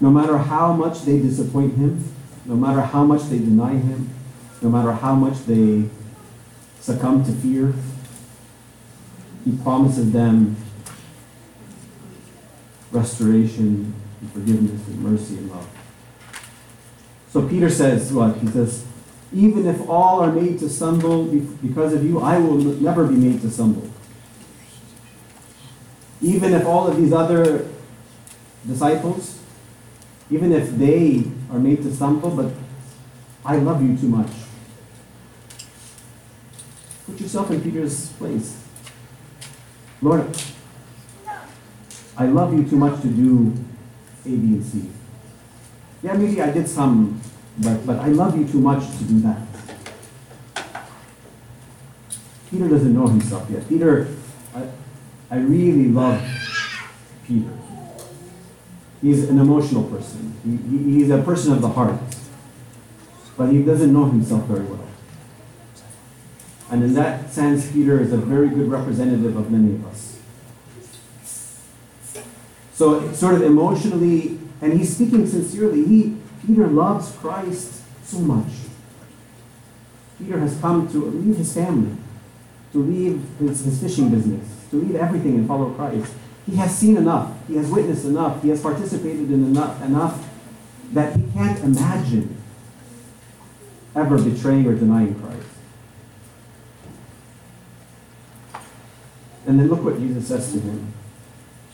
No 0.01 0.09
matter 0.09 0.37
how 0.37 0.73
much 0.73 1.01
they 1.03 1.19
disappoint 1.19 1.75
him, 1.75 2.03
no 2.45 2.55
matter 2.55 2.81
how 2.81 3.03
much 3.03 3.23
they 3.23 3.39
deny 3.39 3.73
him, 3.73 4.09
no 4.61 4.69
matter 4.69 4.91
how 4.91 5.15
much 5.15 5.45
they 5.45 5.89
succumb 6.79 7.23
to 7.25 7.31
fear, 7.31 7.73
he 9.43 9.51
promises 9.57 10.11
them 10.11 10.55
restoration 12.91 13.93
and 14.21 14.31
forgiveness 14.31 14.87
and 14.87 14.99
mercy 14.99 15.37
and 15.37 15.49
love. 15.49 15.67
So 17.35 17.45
Peter 17.45 17.69
says 17.69 18.13
what? 18.13 18.37
He 18.37 18.47
says, 18.47 18.85
even 19.33 19.67
if 19.67 19.89
all 19.89 20.21
are 20.21 20.31
made 20.31 20.57
to 20.59 20.69
stumble 20.69 21.25
because 21.25 21.91
of 21.91 22.01
you, 22.01 22.21
I 22.21 22.37
will 22.37 22.55
never 22.55 23.05
be 23.05 23.15
made 23.15 23.41
to 23.41 23.51
stumble. 23.51 23.91
Even 26.21 26.53
if 26.53 26.65
all 26.65 26.87
of 26.87 26.95
these 26.95 27.11
other 27.11 27.67
disciples, 28.65 29.37
even 30.31 30.53
if 30.53 30.77
they 30.77 31.25
are 31.51 31.59
made 31.59 31.83
to 31.83 31.93
stumble, 31.93 32.29
but 32.29 32.53
I 33.43 33.57
love 33.57 33.83
you 33.83 33.97
too 33.97 34.07
much. 34.07 34.31
Put 37.05 37.19
yourself 37.19 37.51
in 37.51 37.61
Peter's 37.61 38.13
place. 38.13 38.63
Lord, 40.01 40.33
I 42.17 42.27
love 42.27 42.53
you 42.53 42.63
too 42.63 42.77
much 42.77 43.01
to 43.01 43.09
do 43.09 43.53
A, 44.23 44.29
B, 44.29 44.55
and 44.55 44.63
C. 44.63 44.89
Yeah, 46.05 46.13
maybe 46.13 46.39
I 46.39 46.51
did 46.51 46.69
some, 46.69 47.19
but, 47.57 47.83
but 47.83 47.97
I 47.97 48.09
love 48.09 48.37
you 48.37 48.47
too 48.47 48.59
much 48.59 48.85
to 48.99 49.03
do 49.05 49.21
that. 49.21 49.41
Peter 52.51 52.69
doesn't 52.69 52.93
know 52.93 53.07
himself 53.07 53.49
yet. 53.49 53.67
Peter, 53.67 54.07
I, 54.53 54.67
I 55.31 55.37
really 55.37 55.87
love 55.87 56.21
Peter. 57.25 57.49
He's 59.01 59.27
an 59.27 59.39
emotional 59.39 59.85
person. 59.85 60.35
He, 60.43 60.57
he, 60.57 60.99
he's 60.99 61.09
a 61.09 61.23
person 61.23 61.53
of 61.53 61.61
the 61.61 61.69
heart. 61.69 61.99
But 63.35 63.51
he 63.51 63.63
doesn't 63.63 63.91
know 63.91 64.05
himself 64.05 64.43
very 64.43 64.63
well. 64.63 64.87
And 66.69 66.83
in 66.83 66.93
that 66.93 67.31
sense, 67.31 67.71
Peter 67.71 67.99
is 67.99 68.13
a 68.13 68.17
very 68.17 68.49
good 68.49 68.69
representative 68.69 69.35
of 69.35 69.49
many 69.49 69.73
of 69.73 69.87
us. 69.87 70.19
So, 72.75 73.11
sort 73.11 73.33
of 73.33 73.41
emotionally, 73.41 74.44
and 74.61 74.73
he's 74.73 74.95
speaking 74.95 75.27
sincerely. 75.27 75.85
He, 75.85 76.17
Peter 76.45 76.67
loves 76.67 77.11
Christ 77.17 77.81
so 78.03 78.19
much. 78.19 78.51
Peter 80.17 80.39
has 80.39 80.59
come 80.59 80.87
to 80.91 81.05
leave 81.05 81.37
his 81.37 81.53
family, 81.53 81.95
to 82.71 82.81
leave 82.81 83.21
his, 83.39 83.65
his 83.65 83.81
fishing 83.81 84.09
business, 84.09 84.47
to 84.69 84.77
leave 84.77 84.95
everything 84.95 85.35
and 85.35 85.47
follow 85.47 85.71
Christ. 85.71 86.13
He 86.45 86.55
has 86.55 86.77
seen 86.77 86.95
enough. 86.97 87.33
He 87.47 87.55
has 87.57 87.69
witnessed 87.69 88.05
enough. 88.05 88.41
He 88.41 88.49
has 88.49 88.61
participated 88.61 89.31
in 89.31 89.43
enough, 89.45 89.81
enough 89.81 90.29
that 90.93 91.15
he 91.15 91.23
can't 91.33 91.59
imagine 91.63 92.37
ever 93.95 94.21
betraying 94.21 94.67
or 94.67 94.75
denying 94.75 95.15
Christ. 95.19 95.47
And 99.47 99.59
then 99.59 99.67
look 99.67 99.83
what 99.83 99.99
Jesus 99.99 100.27
says 100.27 100.51
to 100.53 100.59
him. 100.59 100.93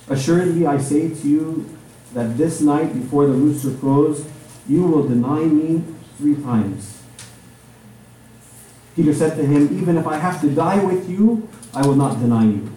Assuredly, 0.10 0.66
I 0.68 0.78
say 0.78 1.10
to 1.10 1.28
you 1.28 1.78
that 2.14 2.38
this 2.38 2.62
night 2.62 2.94
before 2.94 3.26
the 3.26 3.34
rooster 3.34 3.72
crows, 3.78 4.26
you 4.68 4.84
will 4.84 5.08
deny 5.08 5.40
me 5.40 5.84
three 6.18 6.36
times. 6.36 7.02
Peter 8.96 9.14
said 9.14 9.36
to 9.38 9.46
him, 9.46 9.78
Even 9.80 9.98
if 9.98 10.06
I 10.06 10.18
have 10.18 10.42
to 10.42 10.50
die 10.50 10.84
with 10.84 11.10
you, 11.10 11.48
I 11.74 11.86
will 11.86 11.96
not 11.96 12.20
deny 12.20 12.46
you. 12.46 12.72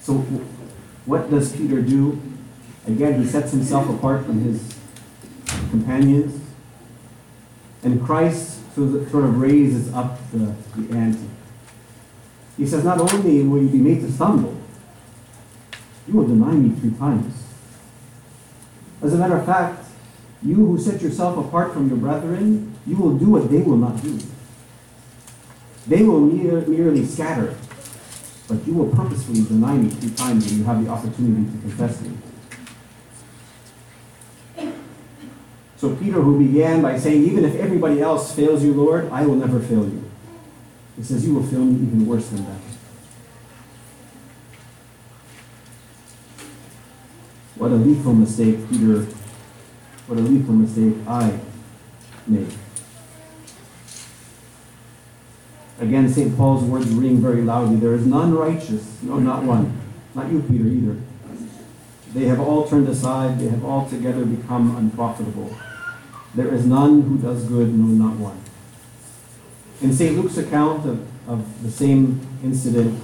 So, 0.00 0.14
what 1.04 1.30
does 1.30 1.54
Peter 1.54 1.80
do? 1.80 2.20
Again, 2.86 3.22
he 3.22 3.28
sets 3.28 3.52
himself 3.52 3.88
apart 3.88 4.24
from 4.24 4.40
his 4.40 4.74
companions. 5.70 6.40
And 7.82 8.04
Christ 8.04 8.74
sort 8.74 9.24
of 9.24 9.40
raises 9.40 9.92
up 9.92 10.18
the, 10.32 10.54
the 10.76 10.96
ante. 10.96 11.28
He 12.56 12.66
says, 12.66 12.84
Not 12.84 13.00
only 13.00 13.42
will 13.44 13.62
you 13.62 13.68
be 13.68 13.78
made 13.78 14.00
to 14.00 14.10
stumble, 14.10 14.56
you 16.08 16.14
will 16.14 16.26
deny 16.26 16.52
me 16.52 16.74
three 16.80 16.92
times. 16.92 17.44
As 19.02 19.14
a 19.14 19.18
matter 19.18 19.36
of 19.36 19.44
fact, 19.44 19.84
you 20.42 20.54
who 20.54 20.78
set 20.78 21.02
yourself 21.02 21.36
apart 21.46 21.72
from 21.72 21.88
your 21.88 21.98
brethren, 21.98 22.74
you 22.86 22.96
will 22.96 23.16
do 23.18 23.26
what 23.26 23.50
they 23.50 23.58
will 23.58 23.76
not 23.76 24.00
do. 24.02 24.18
They 25.86 26.02
will 26.02 26.20
mere, 26.20 26.62
merely 26.62 27.04
scatter, 27.04 27.56
but 28.48 28.66
you 28.66 28.74
will 28.74 28.88
purposefully 28.88 29.44
deny 29.44 29.76
me 29.76 29.90
three 29.90 30.10
times 30.10 30.46
when 30.46 30.58
you 30.58 30.64
have 30.64 30.84
the 30.84 30.90
opportunity 30.90 31.50
to 31.52 31.58
confess 31.62 32.00
me. 32.00 32.16
So 35.76 35.94
Peter, 35.94 36.20
who 36.20 36.44
began 36.44 36.82
by 36.82 36.98
saying, 36.98 37.24
Even 37.24 37.44
if 37.44 37.54
everybody 37.54 38.00
else 38.00 38.34
fails 38.34 38.64
you, 38.64 38.72
Lord, 38.74 39.10
I 39.12 39.24
will 39.24 39.36
never 39.36 39.60
fail 39.60 39.84
you. 39.84 40.10
He 40.96 41.04
says, 41.04 41.24
You 41.24 41.34
will 41.34 41.44
fail 41.44 41.60
me 41.60 41.86
even 41.86 42.06
worse 42.06 42.28
than 42.28 42.44
that. 42.44 42.77
What 47.58 47.72
a 47.72 47.74
lethal 47.74 48.14
mistake, 48.14 48.56
Peter. 48.70 49.02
What 50.06 50.18
a 50.18 50.22
lethal 50.22 50.54
mistake 50.54 50.94
I 51.08 51.38
made. 52.26 52.52
Again, 55.80 56.08
St. 56.08 56.36
Paul's 56.36 56.62
words 56.64 56.88
ring 56.88 57.18
very 57.18 57.42
loudly. 57.42 57.76
There 57.76 57.94
is 57.94 58.06
none 58.06 58.34
righteous, 58.34 59.02
no, 59.02 59.18
not 59.18 59.42
one. 59.42 59.80
Not 60.14 60.30
you, 60.30 60.40
Peter, 60.42 60.64
either. 60.64 60.96
They 62.14 62.24
have 62.26 62.40
all 62.40 62.66
turned 62.66 62.88
aside, 62.88 63.38
they 63.38 63.48
have 63.48 63.64
altogether 63.64 64.24
become 64.24 64.76
unprofitable. 64.76 65.54
There 66.34 66.52
is 66.54 66.64
none 66.64 67.02
who 67.02 67.18
does 67.18 67.44
good, 67.44 67.74
no, 67.74 67.86
not 67.86 68.16
one. 68.16 68.40
In 69.80 69.92
St. 69.92 70.16
Luke's 70.16 70.38
account 70.38 70.86
of, 70.86 71.28
of 71.28 71.62
the 71.62 71.70
same 71.70 72.20
incident, 72.42 73.00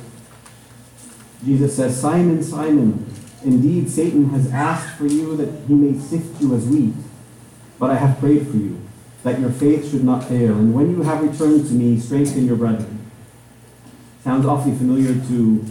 Jesus 1.44 1.76
says, 1.76 2.00
Simon, 2.00 2.42
Simon, 2.42 3.04
indeed 3.44 3.90
Satan 3.90 4.30
has 4.30 4.50
asked 4.52 4.96
for 4.96 5.06
you 5.06 5.36
that 5.36 5.66
he 5.66 5.74
may 5.74 5.98
sift 5.98 6.40
you 6.40 6.54
as 6.54 6.66
wheat, 6.66 6.94
but 7.78 7.90
I 7.90 7.96
have 7.96 8.18
prayed 8.18 8.48
for 8.48 8.56
you, 8.56 8.80
that 9.22 9.40
your 9.40 9.50
faith 9.50 9.90
should 9.90 10.04
not 10.04 10.24
fail. 10.24 10.52
And 10.52 10.74
when 10.74 10.90
you 10.90 11.02
have 11.02 11.22
returned 11.22 11.66
to 11.66 11.72
me, 11.72 11.98
strengthen 11.98 12.46
your 12.46 12.56
brethren. 12.56 13.00
Sounds 14.22 14.46
awfully 14.46 14.74
familiar 14.74 15.12
to, 15.12 15.64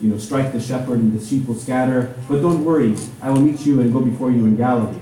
you 0.00 0.08
know, 0.08 0.18
strike 0.18 0.52
the 0.52 0.60
shepherd 0.60 0.98
and 0.98 1.18
the 1.18 1.24
sheep 1.24 1.46
will 1.46 1.54
scatter. 1.54 2.14
But 2.28 2.42
don't 2.42 2.64
worry, 2.64 2.94
I 3.22 3.30
will 3.30 3.40
meet 3.40 3.64
you 3.64 3.80
and 3.80 3.92
go 3.92 4.00
before 4.00 4.30
you 4.30 4.44
in 4.44 4.56
Galilee. 4.56 5.00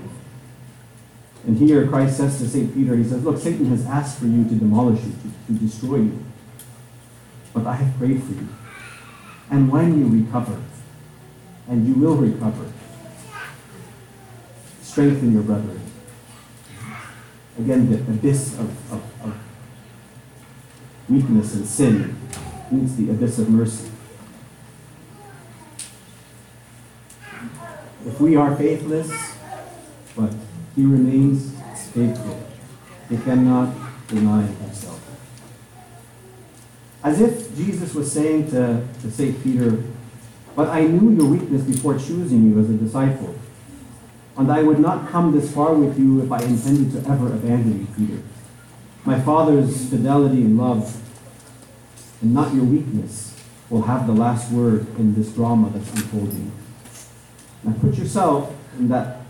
And 1.45 1.57
here 1.57 1.87
Christ 1.87 2.17
says 2.17 2.39
to 2.39 2.47
St. 2.47 2.73
Peter, 2.73 2.95
he 2.95 3.03
says, 3.03 3.23
Look, 3.23 3.39
Satan 3.39 3.65
has 3.67 3.85
asked 3.85 4.19
for 4.19 4.25
you 4.25 4.43
to 4.43 4.55
demolish 4.55 5.01
you, 5.03 5.11
to, 5.11 5.53
to 5.53 5.59
destroy 5.59 5.97
you. 5.97 6.23
But 7.53 7.65
I 7.65 7.75
have 7.75 7.97
prayed 7.97 8.21
for 8.21 8.33
you. 8.33 8.47
And 9.49 9.71
when 9.71 9.97
you 9.97 10.23
recover, 10.23 10.61
and 11.67 11.87
you 11.87 11.95
will 11.95 12.15
recover, 12.15 12.71
strengthen 14.81 15.33
your 15.33 15.43
brethren. 15.43 15.81
Again, 17.59 17.89
the 17.89 17.97
abyss 18.11 18.53
of, 18.53 18.91
of, 18.91 19.03
of 19.23 19.39
weakness 21.09 21.55
and 21.55 21.65
sin 21.65 22.17
meets 22.71 22.95
the 22.95 23.09
abyss 23.09 23.39
of 23.39 23.49
mercy. 23.49 23.89
If 28.05 28.21
we 28.21 28.35
are 28.35 28.55
faithless, 28.55 29.11
but 30.15 30.33
he 30.75 30.85
remains 30.85 31.53
faithful. 31.91 32.39
He 33.09 33.17
cannot 33.17 33.73
deny 34.07 34.43
himself. 34.43 35.01
As 37.03 37.21
if 37.21 37.55
Jesus 37.55 37.93
was 37.93 38.11
saying 38.11 38.51
to, 38.51 38.85
to 39.01 39.11
St. 39.11 39.43
Peter, 39.43 39.83
But 40.57 40.69
I 40.69 40.85
knew 40.85 41.15
your 41.15 41.29
weakness 41.29 41.61
before 41.61 41.99
choosing 41.99 42.49
you 42.49 42.59
as 42.59 42.67
a 42.67 42.73
disciple, 42.73 43.35
and 44.35 44.51
I 44.51 44.63
would 44.63 44.79
not 44.79 45.07
come 45.07 45.31
this 45.31 45.53
far 45.53 45.75
with 45.75 45.99
you 45.99 46.23
if 46.23 46.31
I 46.31 46.39
intended 46.41 46.93
to 46.93 47.09
ever 47.11 47.27
abandon 47.27 47.81
you, 47.81 47.87
Peter. 47.95 48.23
My 49.05 49.21
Father's 49.21 49.87
fidelity 49.87 50.41
and 50.41 50.57
love 50.57 50.99
and 52.23 52.33
not 52.33 52.55
your 52.55 52.63
weakness 52.63 53.39
will 53.69 53.83
have 53.83 54.07
the 54.07 54.13
last 54.13 54.51
word 54.51 54.87
in 54.97 55.13
this 55.13 55.31
drama 55.31 55.69
that's 55.69 55.93
unfolding. 55.93 56.51
Now 57.63 57.73
put 57.79 57.93
yourself 57.93 58.51
in 58.79 58.87
that, 58.87 59.21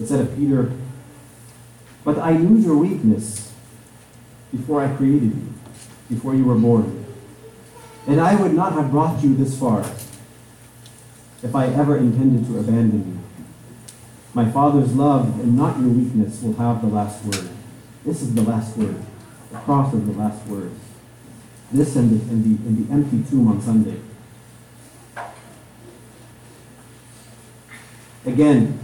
instead 0.00 0.18
of 0.18 0.34
Peter, 0.36 0.72
but 2.02 2.18
I 2.18 2.32
knew 2.32 2.58
your 2.58 2.76
weakness 2.76 3.54
before 4.50 4.84
I 4.84 4.92
created 4.96 5.36
you, 5.36 5.54
before 6.10 6.34
you 6.34 6.44
were 6.44 6.56
born. 6.56 7.06
And 8.08 8.20
I 8.20 8.34
would 8.34 8.54
not 8.54 8.72
have 8.72 8.90
brought 8.90 9.22
you 9.22 9.36
this 9.36 9.56
far 9.56 9.84
if 11.42 11.54
I 11.54 11.66
ever 11.66 11.96
intended 11.96 12.46
to 12.46 12.58
abandon 12.58 13.12
you. 13.12 13.18
My 14.34 14.50
Father's 14.50 14.94
love 14.94 15.40
and 15.40 15.56
not 15.56 15.78
your 15.78 15.88
weakness 15.88 16.42
will 16.42 16.54
have 16.54 16.80
the 16.80 16.88
last 16.88 17.24
word. 17.24 17.48
This 18.04 18.22
is 18.22 18.34
the 18.34 18.42
last 18.42 18.76
word. 18.76 18.96
The 19.50 19.58
cross 19.58 19.94
is 19.94 20.04
the 20.06 20.12
last 20.12 20.46
word. 20.46 20.70
This 21.72 21.96
and 21.96 22.10
the, 22.10 22.30
and 22.30 22.44
the, 22.44 22.68
and 22.68 22.88
the 22.88 22.92
empty 22.92 23.30
tomb 23.30 23.48
on 23.48 23.60
Sunday. 23.60 24.00
Again, 28.24 28.78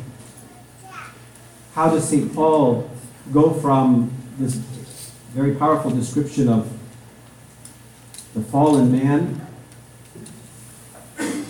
how 1.74 1.90
does 1.90 2.08
St. 2.08 2.32
Paul 2.34 2.90
go 3.32 3.52
from 3.52 4.12
this 4.38 4.54
very 5.32 5.54
powerful 5.54 5.90
description 5.90 6.48
of 6.48 6.70
the 8.34 8.40
fallen 8.40 8.92
man 8.92 9.46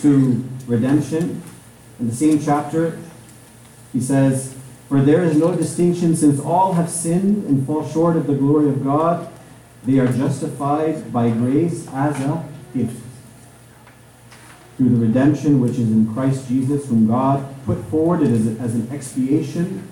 to 0.01 0.49
redemption? 0.67 1.43
In 2.01 2.09
the 2.09 2.15
same 2.15 2.41
chapter, 2.41 2.99
he 3.93 4.01
says, 4.01 4.57
For 4.89 5.01
there 5.01 5.23
is 5.23 5.37
no 5.37 5.55
distinction, 5.57 6.17
since 6.17 6.41
all 6.41 6.75
have 6.75 6.91
sinned 6.91 7.47
and 7.47 7.67
fall 7.67 7.89
short 7.89 8.17
of 8.17 8.27
the 8.27 8.35
glory 8.35 8.69
of 8.69 8.83
God. 8.85 9.31
They 9.85 9.99
are 9.99 10.09
justified 10.09 11.13
by 11.13 11.31
grace 11.31 11.87
as 11.93 12.19
a 12.21 12.49
gift 12.73 13.05
through 14.77 14.89
the 14.89 15.07
redemption 15.07 15.61
which 15.61 15.73
is 15.73 15.91
in 15.91 16.13
Christ 16.13 16.49
Jesus, 16.49 16.89
whom 16.89 17.07
God 17.07 17.55
put 17.65 17.79
forward 17.85 18.23
as, 18.23 18.47
an 18.75 18.89
expiation 18.91 19.89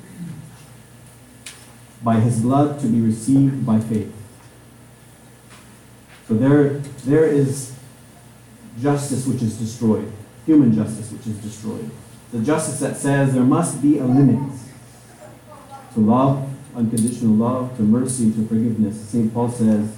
by 2.03 2.19
his 2.19 2.41
blood 2.41 2.81
to 2.81 2.87
be 2.87 3.01
received 3.01 3.65
by 3.65 3.79
faith. 3.79 4.13
So 6.27 6.35
there, 6.35 6.79
there 7.05 7.27
is 7.27 7.77
justice 8.81 9.27
which 9.27 9.43
is 9.43 9.57
destroyed, 9.57 10.11
human 10.47 10.75
justice 10.75 11.11
which 11.13 11.27
is 11.27 11.39
destroyed. 11.39 11.91
The 12.33 12.41
justice 12.41 12.81
that 12.81 12.97
says 12.97 13.35
there 13.35 13.43
must 13.43 13.83
be 13.83 13.99
a 13.99 14.05
limit 14.05 14.53
to 15.95 16.01
love, 16.01 16.49
unconditional 16.75 17.35
love, 17.35 17.77
to 17.77 17.83
mercy, 17.83 18.33
to 18.33 18.47
forgiveness. 18.47 19.01
St. 19.09 19.33
Paul 19.33 19.51
says, 19.51 19.95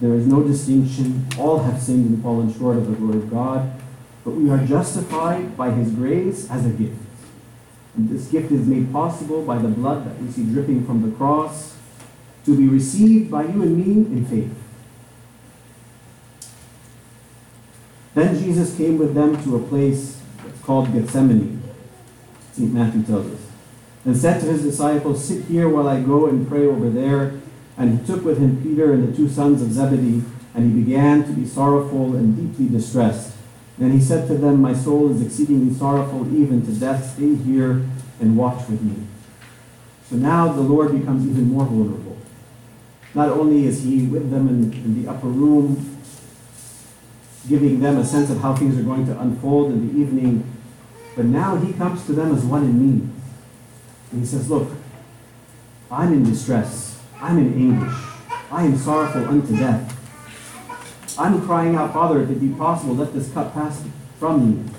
there 0.00 0.14
is 0.14 0.26
no 0.26 0.42
distinction. 0.42 1.28
All 1.38 1.60
have 1.60 1.80
sinned 1.80 2.06
and 2.06 2.22
fallen 2.22 2.52
short 2.52 2.76
of 2.76 2.90
the 2.90 2.96
glory 2.96 3.18
of 3.18 3.30
God, 3.30 3.72
but 4.24 4.32
we 4.32 4.50
are 4.50 4.58
justified 4.58 5.56
by 5.56 5.70
his 5.70 5.92
grace 5.92 6.50
as 6.50 6.66
a 6.66 6.70
gift. 6.70 7.00
And 7.94 8.08
this 8.08 8.26
gift 8.28 8.50
is 8.50 8.66
made 8.66 8.92
possible 8.92 9.42
by 9.42 9.58
the 9.58 9.68
blood 9.68 10.06
that 10.06 10.20
we 10.20 10.30
see 10.30 10.44
dripping 10.44 10.86
from 10.86 11.08
the 11.08 11.16
cross 11.16 11.76
to 12.44 12.56
be 12.56 12.66
received 12.66 13.30
by 13.30 13.44
you 13.44 13.62
and 13.62 13.76
me 13.76 13.92
in 13.92 14.26
faith. 14.26 14.61
Then 18.14 18.38
Jesus 18.38 18.76
came 18.76 18.98
with 18.98 19.14
them 19.14 19.42
to 19.44 19.56
a 19.56 19.68
place 19.68 20.20
called 20.62 20.92
Gethsemane, 20.92 21.62
St. 22.52 22.72
Matthew 22.72 23.02
tells 23.02 23.26
us, 23.32 23.40
and 24.04 24.16
said 24.16 24.40
to 24.40 24.46
his 24.46 24.62
disciples, 24.62 25.24
Sit 25.24 25.44
here 25.44 25.68
while 25.68 25.88
I 25.88 26.00
go 26.00 26.26
and 26.26 26.46
pray 26.46 26.66
over 26.66 26.90
there. 26.90 27.40
And 27.78 27.98
he 27.98 28.06
took 28.06 28.24
with 28.24 28.38
him 28.38 28.62
Peter 28.62 28.92
and 28.92 29.08
the 29.08 29.16
two 29.16 29.28
sons 29.28 29.62
of 29.62 29.72
Zebedee, 29.72 30.22
and 30.54 30.72
he 30.72 30.82
began 30.82 31.24
to 31.24 31.32
be 31.32 31.46
sorrowful 31.46 32.14
and 32.14 32.36
deeply 32.36 32.68
distressed. 32.68 33.34
Then 33.78 33.92
he 33.92 34.00
said 34.00 34.28
to 34.28 34.34
them, 34.34 34.60
My 34.60 34.74
soul 34.74 35.10
is 35.10 35.22
exceedingly 35.22 35.74
sorrowful, 35.74 36.26
even 36.36 36.64
to 36.66 36.72
death. 36.72 37.14
Stay 37.14 37.34
here 37.34 37.86
and 38.20 38.36
watch 38.36 38.68
with 38.68 38.82
me. 38.82 39.06
So 40.08 40.16
now 40.16 40.52
the 40.52 40.60
Lord 40.60 40.92
becomes 40.98 41.26
even 41.26 41.48
more 41.48 41.64
vulnerable. 41.64 42.18
Not 43.14 43.30
only 43.30 43.66
is 43.66 43.82
he 43.82 44.06
with 44.06 44.30
them 44.30 44.48
in, 44.48 44.72
in 44.72 45.02
the 45.02 45.10
upper 45.10 45.26
room, 45.26 45.91
giving 47.48 47.80
them 47.80 47.98
a 47.98 48.04
sense 48.04 48.30
of 48.30 48.40
how 48.40 48.54
things 48.54 48.78
are 48.78 48.82
going 48.82 49.06
to 49.06 49.20
unfold 49.20 49.72
in 49.72 49.88
the 49.88 50.00
evening, 50.00 50.50
but 51.16 51.24
now 51.26 51.56
he 51.56 51.72
comes 51.72 52.06
to 52.06 52.12
them 52.12 52.34
as 52.34 52.44
one 52.44 52.64
in 52.64 52.78
me. 52.78 53.08
And 54.10 54.20
he 54.20 54.26
says, 54.26 54.48
Look, 54.50 54.70
I'm 55.90 56.12
in 56.12 56.24
distress. 56.24 57.00
I'm 57.20 57.38
in 57.38 57.52
anguish. 57.54 57.94
I 58.50 58.64
am 58.64 58.76
sorrowful 58.76 59.26
unto 59.26 59.56
death. 59.56 59.98
I'm 61.18 61.44
crying 61.44 61.74
out, 61.74 61.92
Father, 61.92 62.22
if 62.22 62.30
it 62.30 62.40
be 62.40 62.48
possible, 62.48 62.94
let 62.94 63.12
this 63.12 63.32
cup 63.32 63.52
pass 63.52 63.84
from 64.18 64.64
me. 64.64 64.70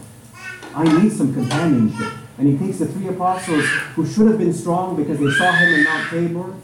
I 0.76 0.84
need 1.02 1.12
some 1.12 1.34
companionship. 1.34 2.13
And 2.38 2.47
he 2.47 2.58
takes 2.58 2.80
the 2.80 2.88
three 2.88 3.08
apostles 3.08 3.65
who 3.95 4.06
should 4.06 4.28
have 4.28 4.39
been 4.39 4.54
strong 4.54 4.95
because 4.95 5.19
they 5.19 5.30
saw 5.30 5.52
him 5.52 5.73
in 5.73 5.84
Mount 5.84 6.10
Tabor, 6.10 6.56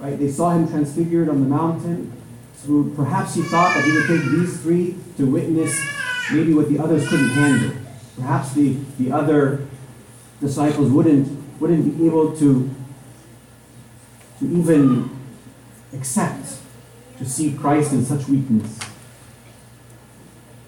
right? 0.00 0.18
They 0.18 0.30
saw 0.30 0.50
him 0.50 0.68
transfigured 0.68 1.28
on 1.28 1.40
the 1.40 1.48
mountain. 1.48 2.12
So 2.66 2.90
perhaps 2.96 3.34
he 3.34 3.42
thought 3.42 3.74
that 3.74 3.84
he 3.84 3.92
would 3.92 4.06
take 4.06 4.22
these 4.30 4.60
three 4.62 4.96
to 5.18 5.26
witness 5.26 5.78
maybe 6.32 6.54
what 6.54 6.68
the 6.70 6.78
others 6.78 7.06
couldn't 7.08 7.30
handle. 7.30 7.76
Perhaps 8.16 8.54
the, 8.54 8.76
the 8.98 9.12
other 9.12 9.66
disciples 10.40 10.90
wouldn't, 10.90 11.60
wouldn't 11.60 11.98
be 11.98 12.06
able 12.06 12.34
to, 12.38 12.70
to 14.38 14.44
even 14.44 15.10
accept 15.92 16.56
to 17.18 17.28
see 17.28 17.52
Christ 17.52 17.92
in 17.92 18.04
such 18.04 18.28
weakness. 18.28 18.78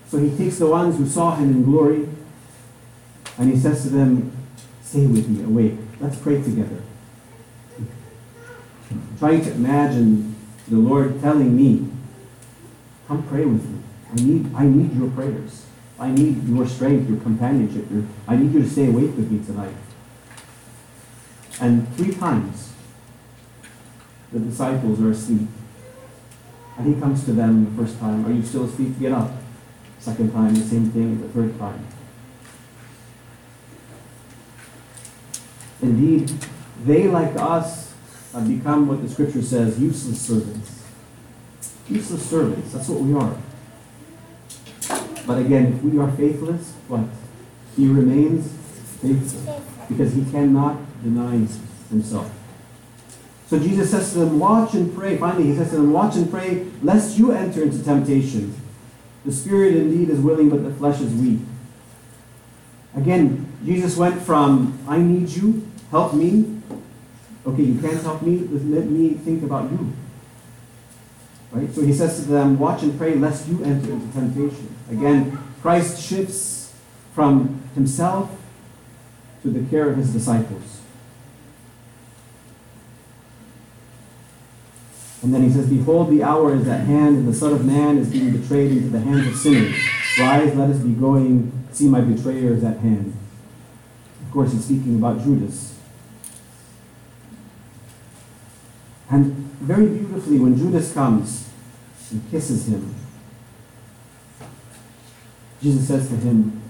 So 0.09 0.19
he 0.19 0.37
takes 0.37 0.59
the 0.59 0.67
ones 0.67 0.99
who 0.99 1.07
saw 1.07 1.35
him 1.37 1.51
in 1.51 1.65
glory 1.65 2.09
and 3.39 3.51
he 3.51 3.59
says 3.59 3.83
to 3.85 3.89
them, 3.89 4.33
Stay 4.83 5.05
with 5.05 5.29
me, 5.29 5.43
awake. 5.43 5.75
Let's 5.99 6.17
pray 6.17 6.41
together. 6.41 6.83
Trying 9.19 9.45
to 9.45 9.53
imagine 9.53 10.36
the 10.69 10.77
Lord 10.77 11.21
telling 11.21 11.57
me, 11.57 11.91
Come 13.07 13.23
pray 13.29 13.45
with 13.45 13.65
me. 13.65 13.83
I 14.11 14.15
need, 14.17 14.55
I 14.55 14.65
need 14.65 14.97
your 14.97 15.11
prayers. 15.11 15.67
I 15.99 16.11
need 16.11 16.49
your 16.49 16.67
strength, 16.67 17.09
your 17.09 17.21
companionship. 17.21 17.91
Your, 17.91 18.05
I 18.27 18.37
need 18.37 18.53
you 18.53 18.63
to 18.63 18.69
stay 18.69 18.89
awake 18.89 19.17
with 19.17 19.31
me 19.31 19.45
tonight. 19.45 19.75
And 21.61 21.89
three 21.97 22.13
times 22.13 22.73
the 24.33 24.41
disciples 24.41 25.01
are 25.01 25.11
asleep. 25.11 25.49
And 26.79 26.95
he 26.95 27.01
comes 27.01 27.25
to 27.25 27.33
them 27.33 27.65
the 27.65 27.83
first 27.83 27.99
time, 28.01 28.27
Are 28.27 28.33
you 28.33 28.43
still 28.43 28.65
asleep? 28.65 28.99
Get 28.99 29.13
up. 29.13 29.31
Second 29.99 30.33
time, 30.33 30.55
the 30.55 30.61
same 30.61 30.91
thing. 30.91 31.21
The 31.21 31.29
third 31.29 31.59
time. 31.59 31.87
Indeed, 35.81 36.33
they, 36.85 37.07
like 37.07 37.37
us, 37.37 37.86
have 38.37 38.49
become 38.49 38.87
what 38.87 39.03
the 39.03 39.09
scripture 39.09 39.41
says 39.41 39.81
useless 39.81 40.21
servants. 40.21 40.83
Useless 41.89 42.29
servants. 42.29 42.73
That's 42.73 42.89
what 42.89 43.01
we 43.01 43.15
are. 43.15 43.35
But 45.27 45.39
again, 45.39 45.73
if 45.73 45.83
we 45.83 45.99
are 45.99 46.11
faithless, 46.13 46.75
what? 46.87 47.05
He 47.77 47.89
remains 47.89 48.53
faithful 49.01 49.63
because 49.89 50.13
he 50.13 50.25
cannot 50.31 50.77
deny 51.03 51.47
himself. 51.89 52.31
So 53.47 53.59
Jesus 53.59 53.91
says 53.91 54.13
to 54.13 54.19
them, 54.19 54.39
Watch 54.39 54.75
and 54.75 54.95
pray. 54.95 55.17
Finally, 55.17 55.45
he 55.45 55.57
says 55.57 55.71
to 55.71 55.77
them, 55.77 55.93
Watch 55.93 56.17
and 56.17 56.31
pray, 56.31 56.67
lest 56.83 57.19
you 57.19 57.33
enter 57.33 57.63
into 57.63 57.83
temptation. 57.83 58.55
The 59.25 59.33
spirit 59.33 59.77
indeed 59.77 60.11
is 60.11 60.21
willing, 60.21 60.51
but 60.51 60.63
the 60.63 60.73
flesh 60.73 61.01
is 61.01 61.13
weak. 61.15 61.41
Again, 62.95 63.51
Jesus 63.65 63.97
went 63.97 64.21
from, 64.21 64.79
I 64.87 64.99
need 64.99 65.31
you, 65.31 65.67
help 65.91 66.13
me. 66.13 66.56
Okay, 67.47 67.63
you 67.63 67.81
can't 67.81 68.03
help 68.03 68.23
me, 68.23 68.39
let 68.39 68.87
me 68.87 69.11
think 69.11 69.45
about 69.45 69.71
you. 69.71 69.93
Right? 71.53 71.73
So 71.73 71.83
he 71.83 71.93
says 71.93 72.21
to 72.21 72.29
them, 72.29 72.59
Watch 72.59 72.83
and 72.83 72.99
pray, 72.99 73.15
lest 73.15 73.49
you 73.49 73.63
enter 73.63 73.93
into 73.93 74.13
temptation. 74.13 74.75
Again, 74.91 75.39
Christ 75.63 76.03
shifts 76.03 76.75
from 77.15 77.63
himself 77.75 78.31
to 79.43 79.51
the 79.51 79.69
care 79.71 79.89
of 79.89 79.97
his 79.97 80.13
disciples. 80.13 80.81
And 85.23 85.33
then 85.33 85.43
he 85.43 85.51
says, 85.51 85.69
Behold, 85.69 86.11
the 86.11 86.23
hour 86.23 86.55
is 86.55 86.69
at 86.69 86.81
hand, 86.81 87.17
and 87.17 87.29
the 87.29 87.35
Son 87.35 87.53
of 87.53 87.65
Man 87.65 87.99
is 87.99 88.11
being 88.11 88.37
betrayed 88.37 88.73
into 88.73 88.89
the 88.89 89.01
hands 89.01 89.27
of 89.27 89.37
sinners. 89.37 89.75
Rise, 90.19 90.55
let 90.55 90.71
us 90.71 90.79
be 90.79 90.93
going. 90.93 91.53
See, 91.73 91.89
my 91.89 92.01
betrayer 92.01 92.53
is 92.53 92.65
at 92.65 92.79
hand. 92.79 93.17
Of 94.25 94.33
course, 94.33 94.53
he's 94.53 94.65
speaking 94.65 94.97
about 94.97 95.23
Judas. 95.23 95.79
And 99.09 99.35
very 99.61 99.87
beautifully, 99.87 100.39
when 100.39 100.57
Judas 100.57 100.93
comes 100.93 101.49
and 102.11 102.29
kisses 102.31 102.69
him, 102.69 102.95
Jesus 105.63 105.89
says 105.89 106.09
to 106.09 106.17
him, 106.17 106.61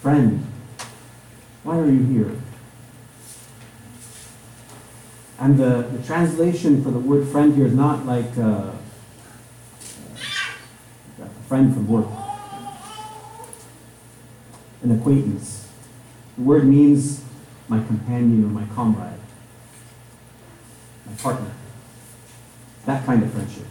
Friend, 0.00 0.44
why 1.62 1.78
are 1.78 1.90
you 1.90 2.04
here? 2.04 2.36
And 5.38 5.56
the, 5.56 5.88
the 5.90 6.02
translation 6.06 6.82
for 6.82 6.90
the 6.90 6.98
word 6.98 7.28
friend 7.28 7.54
here 7.54 7.66
is 7.66 7.74
not 7.74 8.04
like 8.04 8.36
uh, 8.36 8.72
friend 11.50 11.74
from 11.74 11.88
work, 11.88 12.06
an 14.82 14.92
acquaintance. 14.92 15.68
The 16.36 16.42
word 16.42 16.64
means 16.64 17.24
my 17.66 17.82
companion 17.84 18.44
or 18.44 18.48
my 18.48 18.64
comrade, 18.74 19.18
my 21.06 21.14
partner. 21.14 21.50
That 22.86 23.04
kind 23.04 23.22
of 23.22 23.32
friendship. 23.32 23.66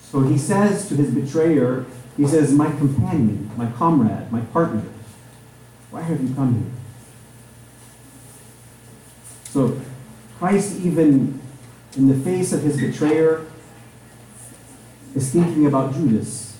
So 0.00 0.20
he 0.20 0.38
says 0.38 0.88
to 0.88 0.96
his 0.96 1.10
betrayer, 1.10 1.84
he 2.16 2.26
says, 2.26 2.52
My 2.52 2.70
companion, 2.70 3.50
my 3.56 3.70
comrade, 3.72 4.30
my 4.32 4.40
partner, 4.40 4.84
why 5.90 6.02
have 6.02 6.22
you 6.22 6.34
come 6.34 6.54
here? 6.54 6.72
So 9.44 9.80
Christ, 10.38 10.80
even 10.80 11.40
in 11.96 12.08
the 12.08 12.14
face 12.14 12.52
of 12.52 12.62
his 12.62 12.80
betrayer, 12.80 13.46
is 15.14 15.30
thinking 15.30 15.66
about 15.66 15.94
Judas. 15.94 16.58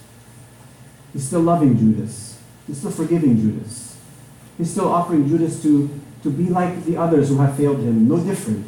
He's 1.13 1.27
still 1.27 1.41
loving 1.41 1.79
Judas. 1.79 2.39
He's 2.67 2.79
still 2.79 2.91
forgiving 2.91 3.41
Judas. 3.41 3.99
He's 4.59 4.71
still 4.71 4.89
offering 4.89 5.29
Judas 5.29 5.63
to, 5.63 5.89
to 6.23 6.31
be 6.31 6.45
like 6.45 6.85
the 6.85 6.97
others 6.97 7.29
who 7.29 7.39
have 7.39 7.57
failed 7.57 7.79
him, 7.79 8.09
no 8.09 8.19
different. 8.19 8.67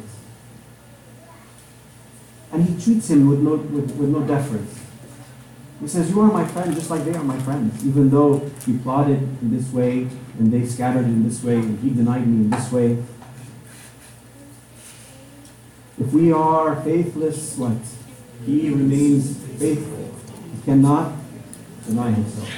And 2.51 2.65
he 2.65 2.83
treats 2.83 3.09
him 3.09 3.29
with 3.29 3.39
no, 3.39 3.55
with, 3.55 3.95
with 3.95 4.09
no 4.09 4.21
deference. 4.21 4.79
He 5.81 5.87
says, 5.87 6.09
You 6.09 6.21
are 6.21 6.31
my 6.31 6.45
friend 6.45 6.73
just 6.73 6.89
like 6.89 7.05
they 7.05 7.13
are 7.13 7.23
my 7.23 7.39
friends. 7.39 7.85
Even 7.85 8.09
though 8.09 8.39
he 8.65 8.77
plotted 8.77 9.21
in 9.41 9.55
this 9.55 9.71
way, 9.71 10.07
and 10.37 10.51
they 10.51 10.65
scattered 10.65 11.05
in 11.05 11.23
this 11.23 11.43
way, 11.43 11.55
and 11.55 11.79
he 11.79 11.89
denied 11.91 12.27
me 12.27 12.45
in 12.45 12.49
this 12.49 12.71
way. 12.71 13.03
If 15.99 16.13
we 16.13 16.31
are 16.31 16.81
faithless, 16.81 17.57
what? 17.57 17.77
He 18.45 18.69
remains 18.69 19.37
faithful. 19.57 20.13
He 20.55 20.61
cannot 20.63 21.13
deny 21.85 22.11
himself. 22.11 22.49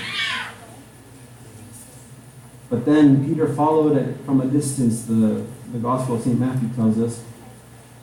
But 2.70 2.86
then 2.86 3.28
Peter 3.28 3.54
followed 3.54 3.98
it 3.98 4.18
from 4.26 4.42
a 4.42 4.46
distance, 4.46 5.04
the, 5.04 5.46
the 5.74 5.80
Gospel 5.80 6.16
of 6.16 6.22
St. 6.22 6.39
Matthew 6.39 6.70
tells 6.70 6.98
us, 7.00 7.24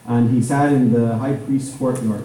and 0.09 0.31
he 0.31 0.43
sat 0.43 0.73
in 0.73 0.91
the 0.91 1.19
high 1.19 1.35
priest's 1.35 1.77
courtyard. 1.77 2.25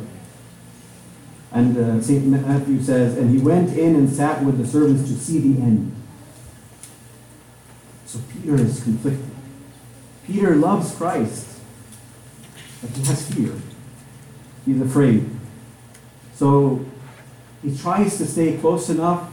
And 1.51 1.77
uh, 1.77 2.01
St. 2.01 2.25
Matthew 2.25 2.81
says, 2.81 3.17
and 3.17 3.29
he 3.29 3.37
went 3.37 3.77
in 3.77 3.95
and 3.95 4.09
sat 4.09 4.41
with 4.43 4.57
the 4.57 4.65
servants 4.65 5.03
to 5.09 5.15
see 5.15 5.37
the 5.37 5.61
end. 5.61 5.93
So 8.05 8.19
Peter 8.31 8.55
is 8.55 8.81
conflicted. 8.81 9.29
Peter 10.25 10.55
loves 10.55 10.95
Christ, 10.95 11.59
but 12.81 12.91
he 12.91 13.03
has 13.03 13.31
fear. 13.31 13.53
He's 14.65 14.81
afraid. 14.81 15.29
So 16.33 16.85
he 17.61 17.77
tries 17.77 18.17
to 18.17 18.25
stay 18.25 18.57
close 18.57 18.89
enough 18.89 19.29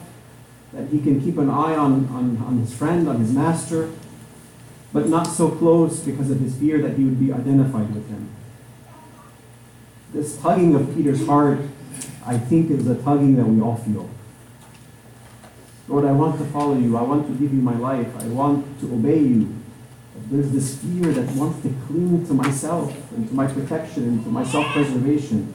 that 0.72 0.88
he 0.88 1.00
can 1.00 1.20
keep 1.20 1.38
an 1.38 1.48
eye 1.48 1.76
on, 1.76 2.08
on, 2.08 2.36
on 2.38 2.58
his 2.58 2.74
friend, 2.74 3.08
on 3.08 3.20
his 3.20 3.32
master, 3.32 3.90
but 4.92 5.08
not 5.08 5.28
so 5.28 5.50
close 5.50 6.00
because 6.00 6.32
of 6.32 6.40
his 6.40 6.56
fear 6.56 6.82
that 6.82 6.98
he 6.98 7.04
would 7.04 7.20
be 7.20 7.32
identified 7.32 7.94
with 7.94 8.08
him. 8.08 8.28
This 10.12 10.36
tugging 10.38 10.74
of 10.74 10.94
Peter's 10.94 11.24
heart, 11.26 11.60
I 12.26 12.36
think, 12.36 12.70
is 12.70 12.86
a 12.88 12.96
tugging 12.96 13.36
that 13.36 13.46
we 13.46 13.60
all 13.60 13.76
feel. 13.76 14.10
Lord, 15.86 16.04
I 16.04 16.12
want 16.12 16.38
to 16.38 16.44
follow 16.46 16.76
you. 16.76 16.96
I 16.96 17.02
want 17.02 17.26
to 17.26 17.32
give 17.32 17.54
you 17.54 17.60
my 17.60 17.76
life. 17.76 18.08
I 18.16 18.26
want 18.26 18.80
to 18.80 18.92
obey 18.92 19.20
you. 19.20 19.54
But 20.14 20.30
there's 20.30 20.50
this 20.52 20.78
fear 20.78 21.12
that 21.12 21.36
wants 21.36 21.62
to 21.62 21.74
cling 21.86 22.26
to 22.26 22.34
myself 22.34 22.94
and 23.12 23.28
to 23.28 23.34
my 23.34 23.46
protection 23.46 24.04
and 24.04 24.24
to 24.24 24.30
my 24.30 24.44
self 24.44 24.66
preservation. 24.66 25.52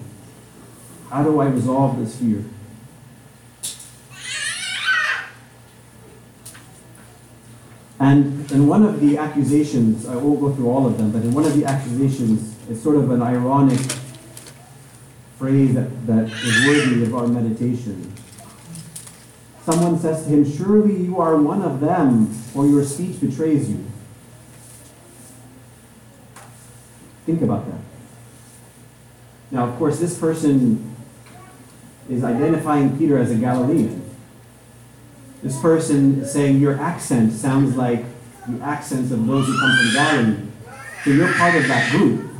How 1.10 1.24
do 1.24 1.40
I 1.40 1.48
resolve 1.48 2.00
this 2.00 2.18
fear? 2.18 2.44
And 8.00 8.52
in 8.52 8.68
one 8.68 8.84
of 8.84 9.00
the 9.00 9.18
accusations, 9.18 10.06
I 10.06 10.16
won't 10.16 10.40
go 10.40 10.54
through 10.54 10.70
all 10.70 10.86
of 10.86 10.98
them, 10.98 11.12
but 11.12 11.24
in 11.24 11.34
one 11.34 11.46
of 11.46 11.58
the 11.58 11.66
accusations, 11.66 12.56
it's 12.70 12.84
sort 12.84 12.98
of 12.98 13.10
an 13.12 13.22
ironic 13.22 13.80
phrase 15.46 15.76
that, 15.76 16.08
that 16.08 16.24
is 16.24 16.68
worthy 16.68 17.04
of 17.04 17.14
our 17.14 17.28
meditation. 17.28 18.12
Someone 19.64 20.00
says 20.00 20.24
to 20.24 20.30
him, 20.30 20.58
Surely 20.58 20.96
you 20.96 21.22
are 21.22 21.38
one 21.38 21.62
of 21.62 21.80
them, 21.80 22.36
or 22.56 22.66
your 22.66 22.84
speech 22.84 23.22
betrays 23.22 23.70
you. 23.70 23.86
Think 27.28 27.44
about 27.44 27.68
that. 27.68 27.80
Now, 29.52 29.68
of 29.68 29.78
course, 29.78 30.00
this 30.00 30.18
person 30.18 30.96
is 32.10 32.24
identifying 32.24 32.98
Peter 32.98 33.20
as 33.20 33.30
a 33.30 33.36
Galilean. 33.36 34.04
This 35.44 35.62
person 35.62 36.22
is 36.22 36.32
saying 36.32 36.60
your 36.60 36.80
accent 36.80 37.34
sounds 37.34 37.76
like 37.76 38.04
the 38.48 38.64
accents 38.64 39.12
of 39.12 39.28
those 39.28 39.46
who 39.46 39.60
come 39.60 39.78
from 39.78 39.94
Galilee. 39.94 40.48
So 41.04 41.12
you're 41.12 41.34
part 41.34 41.54
of 41.54 41.68
that 41.68 41.92
group. 41.92 42.32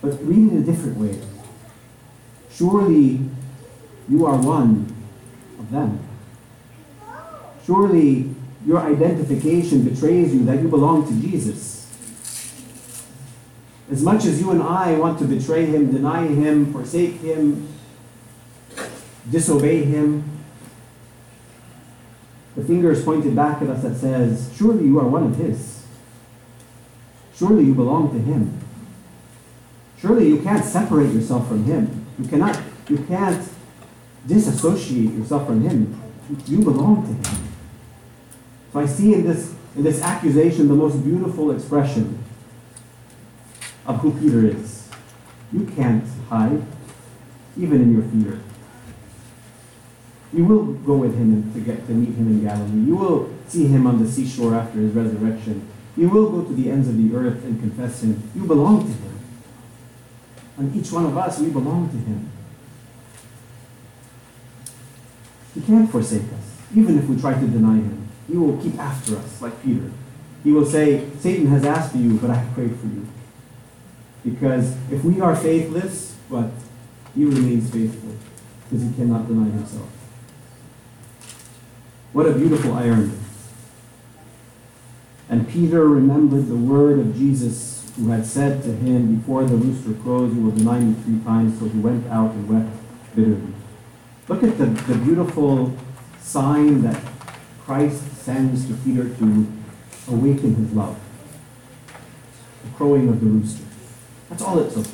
But 0.00 0.24
read 0.24 0.52
it 0.52 0.60
a 0.60 0.62
different 0.62 0.96
way. 0.96 1.25
Surely 2.56 3.20
you 4.08 4.24
are 4.24 4.36
one 4.36 4.94
of 5.58 5.70
them. 5.70 6.00
Surely 7.66 8.34
your 8.64 8.80
identification 8.80 9.84
betrays 9.84 10.32
you 10.32 10.44
that 10.44 10.62
you 10.62 10.68
belong 10.68 11.06
to 11.06 11.28
Jesus. 11.28 11.76
As 13.90 14.02
much 14.02 14.24
as 14.24 14.40
you 14.40 14.50
and 14.50 14.62
I 14.62 14.94
want 14.94 15.18
to 15.18 15.24
betray 15.26 15.66
him, 15.66 15.92
deny 15.92 16.26
him, 16.26 16.72
forsake 16.72 17.20
him, 17.20 17.68
disobey 19.30 19.84
him, 19.84 20.24
the 22.56 22.64
finger 22.64 22.90
is 22.90 23.04
pointed 23.04 23.36
back 23.36 23.60
at 23.60 23.68
us 23.68 23.82
that 23.82 23.96
says, 23.96 24.50
Surely 24.56 24.86
you 24.86 24.98
are 24.98 25.06
one 25.06 25.24
of 25.24 25.36
his. 25.36 25.84
Surely 27.34 27.64
you 27.64 27.74
belong 27.74 28.10
to 28.12 28.18
him. 28.18 28.58
Surely 30.00 30.28
you 30.28 30.40
can't 30.40 30.64
separate 30.64 31.12
yourself 31.12 31.46
from 31.48 31.64
him. 31.64 32.05
You 32.18 32.28
cannot, 32.28 32.60
you 32.88 32.98
can't 32.98 33.46
disassociate 34.26 35.12
yourself 35.12 35.46
from 35.46 35.60
him. 35.62 36.00
You 36.46 36.62
belong 36.62 37.02
to 37.02 37.30
him. 37.30 37.48
So 38.72 38.80
I 38.80 38.86
see 38.86 39.14
in 39.14 39.26
this, 39.26 39.54
in 39.76 39.84
this 39.84 40.02
accusation 40.02 40.68
the 40.68 40.74
most 40.74 41.02
beautiful 41.04 41.50
expression 41.50 42.18
of 43.86 44.00
who 44.00 44.12
Peter 44.18 44.46
is. 44.46 44.88
You 45.52 45.64
can't 45.76 46.04
hide, 46.28 46.62
even 47.56 47.82
in 47.82 47.92
your 47.92 48.02
fear. 48.02 48.40
You 50.32 50.44
will 50.44 50.64
go 50.64 50.96
with 50.96 51.16
him 51.16 51.52
to 51.54 51.60
get 51.60 51.86
to 51.86 51.92
meet 51.92 52.14
him 52.14 52.26
in 52.26 52.42
Galilee. 52.44 52.86
You 52.86 52.96
will 52.96 53.34
see 53.46 53.68
him 53.68 53.86
on 53.86 54.02
the 54.02 54.10
seashore 54.10 54.54
after 54.54 54.78
his 54.80 54.92
resurrection. 54.92 55.66
You 55.96 56.08
will 56.08 56.30
go 56.30 56.42
to 56.42 56.52
the 56.52 56.70
ends 56.70 56.88
of 56.88 56.96
the 56.96 57.16
earth 57.16 57.44
and 57.44 57.58
confess 57.60 58.02
him. 58.02 58.22
You 58.34 58.44
belong 58.44 58.80
to 58.82 58.92
him. 58.92 59.15
And 60.58 60.74
each 60.74 60.90
one 60.90 61.04
of 61.06 61.16
us, 61.16 61.38
we 61.38 61.50
belong 61.50 61.90
to 61.90 61.96
him. 61.96 62.30
He 65.54 65.60
can't 65.60 65.90
forsake 65.90 66.32
us, 66.32 66.60
even 66.74 66.98
if 66.98 67.08
we 67.08 67.20
try 67.20 67.34
to 67.34 67.46
deny 67.46 67.76
him. 67.76 68.08
He 68.28 68.36
will 68.36 68.56
keep 68.62 68.78
after 68.78 69.16
us, 69.16 69.40
like 69.40 69.62
Peter. 69.62 69.90
He 70.42 70.52
will 70.52 70.66
say, 70.66 71.08
Satan 71.18 71.46
has 71.46 71.64
asked 71.64 71.92
for 71.92 71.98
you, 71.98 72.18
but 72.18 72.30
I 72.30 72.34
have 72.34 72.54
prayed 72.54 72.76
for 72.78 72.86
you. 72.86 73.06
Because 74.24 74.76
if 74.90 75.04
we 75.04 75.20
are 75.20 75.36
faithless, 75.36 76.16
but 76.30 76.50
he 77.14 77.24
remains 77.24 77.70
faithful, 77.70 78.12
because 78.64 78.84
he 78.84 78.92
cannot 78.94 79.28
deny 79.28 79.50
himself. 79.50 79.88
What 82.12 82.26
a 82.26 82.32
beautiful 82.32 82.72
irony. 82.74 83.12
And 85.28 85.48
Peter 85.48 85.86
remembered 85.88 86.48
the 86.48 86.56
word 86.56 86.98
of 86.98 87.16
Jesus 87.16 87.75
who 87.96 88.10
had 88.10 88.26
said 88.26 88.62
to 88.62 88.72
him, 88.72 89.16
Before 89.16 89.44
the 89.44 89.56
rooster 89.56 89.94
crows, 90.02 90.34
you 90.34 90.42
will 90.42 90.50
deny 90.52 90.80
me 90.80 90.94
three 91.02 91.18
times. 91.20 91.58
So 91.58 91.66
he 91.66 91.78
went 91.78 92.06
out 92.08 92.32
and 92.32 92.48
wept 92.48 92.76
bitterly. 93.14 93.52
Look 94.28 94.42
at 94.42 94.58
the, 94.58 94.66
the 94.66 94.98
beautiful 94.98 95.74
sign 96.20 96.82
that 96.82 97.00
Christ 97.64 98.16
sends 98.18 98.66
to 98.68 98.74
Peter 98.74 99.08
to 99.08 99.46
awaken 100.08 100.54
his 100.56 100.72
love. 100.72 100.98
The 102.64 102.70
crowing 102.76 103.08
of 103.08 103.20
the 103.20 103.26
rooster. 103.26 103.64
That's 104.28 104.42
all 104.42 104.58
it 104.58 104.72
took. 104.72 104.86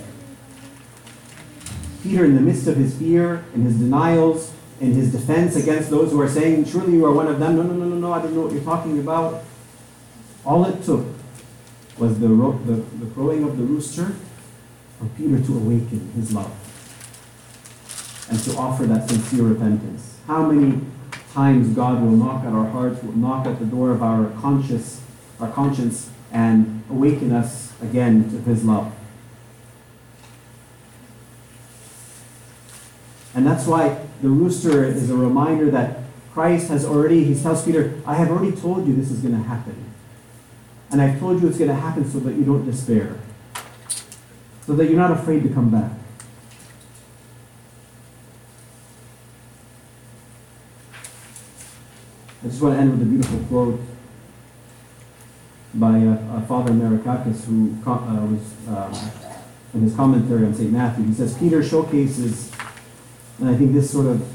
Peter, 2.03 2.25
in 2.25 2.35
the 2.35 2.41
midst 2.41 2.67
of 2.67 2.77
his 2.77 2.97
fear 2.97 3.45
and 3.55 3.65
his 3.65 3.77
denials, 3.77 4.53
in 4.81 4.93
his 4.93 5.13
defense 5.13 5.57
against 5.57 5.91
those 5.91 6.11
who 6.11 6.21
are 6.21 6.29
saying, 6.29 6.67
Surely 6.67 6.95
you 6.95 7.07
are 7.07 7.13
one 7.13 7.27
of 7.27 7.39
them. 7.39 7.57
No, 7.57 7.63
no, 7.63 7.73
no, 7.73 7.85
no, 7.85 7.97
no, 7.97 8.13
I 8.13 8.21
don't 8.21 8.35
know 8.35 8.43
what 8.43 8.53
you're 8.53 8.65
talking 8.65 8.99
about. 8.99 9.43
All 10.45 10.65
it 10.65 10.83
took 10.83 11.07
was 12.03 12.19
the, 12.19 12.29
ro- 12.29 12.59
the, 12.65 12.73
the 13.05 13.07
crowing 13.15 13.45
of 13.45 13.57
the 13.57 13.63
rooster 13.63 14.17
for 14.99 15.07
Peter 15.17 15.41
to 15.41 15.57
awaken 15.57 16.11
his 16.17 16.33
love 16.33 16.53
and 18.29 18.41
to 18.41 18.57
offer 18.57 18.87
that 18.87 19.09
sincere 19.09 19.45
repentance. 19.45 20.19
How 20.27 20.51
many 20.51 20.81
times 21.33 21.77
God 21.77 22.03
will 22.03 22.11
knock 22.11 22.45
at 22.45 22.53
our 22.53 22.67
hearts, 22.67 23.01
will 23.05 23.13
knock 23.13 23.47
at 23.47 23.61
the 23.61 23.67
door 23.67 23.93
of 23.93 24.03
our 24.03 24.31
conscience, 24.41 25.01
our 25.39 25.49
conscience, 25.53 26.11
and 26.33 26.83
awaken 26.91 27.31
us 27.31 27.73
again 27.81 28.29
to 28.31 28.41
his 28.51 28.65
love. 28.65 28.93
And 33.33 33.47
that's 33.47 33.67
why 33.67 34.05
the 34.21 34.29
rooster 34.29 34.85
is 34.85 35.09
a 35.09 35.17
reminder 35.17 35.71
that 35.71 36.01
Christ 36.33 36.69
has 36.69 36.85
already, 36.85 37.23
he 37.25 37.41
tells 37.41 37.65
Peter, 37.65 38.01
I 38.05 38.17
have 38.17 38.29
already 38.29 38.57
told 38.57 38.89
you 38.89 38.97
this 38.97 39.11
is 39.11 39.21
going 39.21 39.35
to 39.35 39.49
happen. 39.49 39.93
And 40.93 41.01
I've 41.01 41.19
told 41.19 41.41
you 41.41 41.49
it's 41.49 41.57
going 41.57 41.71
to 41.71 41.75
happen 41.75 42.09
so 42.09 42.21
that 42.21 42.35
you 42.35 42.45
don't 42.45 42.67
despair, 42.67 43.19
so 44.67 44.75
that 44.75 44.85
you're 44.87 44.99
not 44.99 45.11
afraid 45.11 45.43
to 45.43 45.49
come 45.49 45.71
back. 45.71 45.91
I 52.45 52.49
just 52.49 52.61
want 52.61 52.75
to 52.75 52.81
end 52.81 52.91
with 52.91 53.03
a 53.03 53.05
beautiful 53.07 53.39
quote 53.49 53.81
by 55.75 55.99
uh, 56.01 56.37
uh, 56.37 56.43
Father 56.43 56.73
Marikakis, 56.73 57.45
who 57.45 57.75
uh, 57.87 58.27
was 58.27 58.69
um, 58.69 59.11
in 59.73 59.81
his 59.83 59.95
commentary 59.95 60.45
on 60.45 60.55
St. 60.55 60.71
Matthew. 60.71 61.07
He 61.07 61.15
says, 61.15 61.39
Peter 61.39 61.63
showcases, 61.63 62.53
and 63.39 63.49
I 63.49 63.57
think 63.57 63.73
this 63.73 63.91
sort 63.91 64.07
of 64.07 64.27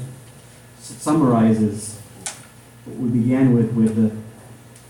summarizes 0.80 2.00
what 2.84 2.96
we 2.96 3.20
began 3.20 3.54
with, 3.54 3.72
with 3.74 3.94
the, 3.94 4.27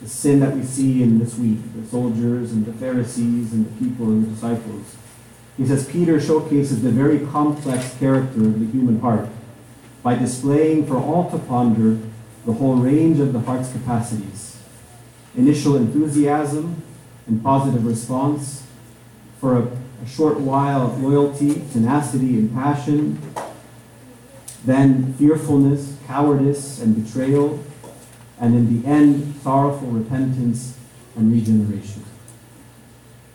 the 0.01 0.09
sin 0.09 0.41
that 0.41 0.55
we 0.55 0.63
see 0.65 1.03
in 1.03 1.19
this 1.19 1.37
week, 1.37 1.59
the 1.75 1.87
soldiers 1.89 2.53
and 2.53 2.65
the 2.65 2.73
Pharisees 2.73 3.53
and 3.53 3.67
the 3.67 3.85
people 3.85 4.07
and 4.07 4.25
the 4.25 4.31
disciples. 4.31 4.97
He 5.57 5.67
says, 5.67 5.89
Peter 5.89 6.21
showcases 6.21 6.83
the 6.83 6.91
very 6.91 7.27
complex 7.27 7.97
character 7.99 8.41
of 8.41 8.61
the 8.61 8.67
human 8.67 9.01
heart 9.01 9.29
by 10.03 10.15
displaying 10.15 10.87
for 10.87 10.97
all 10.97 11.31
to 11.31 11.39
ponder 11.39 11.99
the 12.47 12.53
whole 12.53 12.77
range 12.77 13.19
of 13.19 13.33
the 13.33 13.41
heart's 13.41 13.73
capacities. 13.73 14.63
Initial 15.37 15.77
enthusiasm 15.77 16.83
and 17.27 17.43
positive 17.43 17.85
response, 17.85 18.65
for 19.41 19.59
a, 19.59 19.63
a 20.03 20.09
short 20.09 20.41
while 20.41 20.97
loyalty, 20.99 21.63
tenacity, 21.73 22.39
and 22.39 22.53
passion, 22.55 23.21
then 24.65 25.13
fearfulness, 25.15 25.97
cowardice, 26.07 26.81
and 26.81 27.05
betrayal, 27.05 27.63
and 28.41 28.55
in 28.55 28.83
the 28.83 28.89
end, 28.89 29.35
sorrowful 29.43 29.89
repentance 29.89 30.79
and 31.17 31.33
regeneration. 31.33 32.05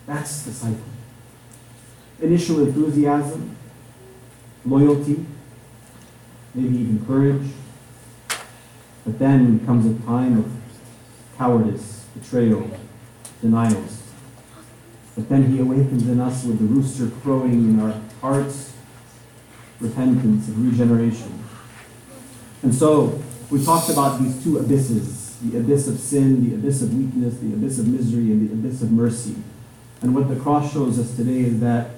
That's 0.06 0.44
the 0.44 0.52
cycle. 0.52 0.80
Initial 2.22 2.66
enthusiasm, 2.66 3.56
loyalty, 4.66 5.26
maybe 6.54 6.78
even 6.78 7.06
courage, 7.06 7.52
but 9.06 9.20
then 9.20 9.66
comes 9.66 9.86
a 9.86 10.06
time 10.06 10.40
of 10.40 10.52
cowardice, 11.38 12.06
betrayal, 12.14 12.70
denials. 13.42 14.04
But 15.16 15.30
then 15.30 15.52
he 15.52 15.60
awakens 15.60 16.08
in 16.08 16.20
us 16.20 16.46
with 16.46 16.60
the 16.60 16.66
rooster 16.66 17.10
crowing 17.22 17.70
in 17.70 17.80
our 17.80 18.00
hearts, 18.22 18.74
repentance 19.80 20.48
and 20.48 20.72
regeneration. 20.72 21.44
And 22.62 22.74
so 22.74 23.22
we 23.54 23.64
talked 23.64 23.90
about 23.90 24.20
these 24.20 24.44
two 24.44 24.58
abysses 24.58 25.38
the 25.44 25.60
abyss 25.60 25.88
of 25.90 26.00
sin, 26.00 26.50
the 26.50 26.56
abyss 26.56 26.82
of 26.82 26.94
weakness, 26.98 27.38
the 27.40 27.54
abyss 27.54 27.78
of 27.78 27.88
misery, 27.88 28.32
and 28.32 28.50
the 28.50 28.54
abyss 28.54 28.82
of 28.82 28.92
mercy. 28.92 29.36
And 30.02 30.16
what 30.16 30.30
the 30.30 30.38
cross 30.38 30.72
shows 30.72 30.98
us 30.98 31.16
today 31.18 31.42
is 31.42 31.60
that 31.60 31.92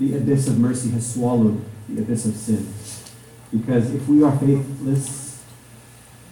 the 0.00 0.16
abyss 0.16 0.48
of 0.48 0.58
mercy 0.58 0.90
has 0.90 1.14
swallowed 1.14 1.64
the 1.88 2.02
abyss 2.02 2.26
of 2.26 2.34
sin. 2.34 2.66
Because 3.52 3.94
if 3.94 4.06
we 4.08 4.22
are 4.24 4.36
faithless, 4.36 5.42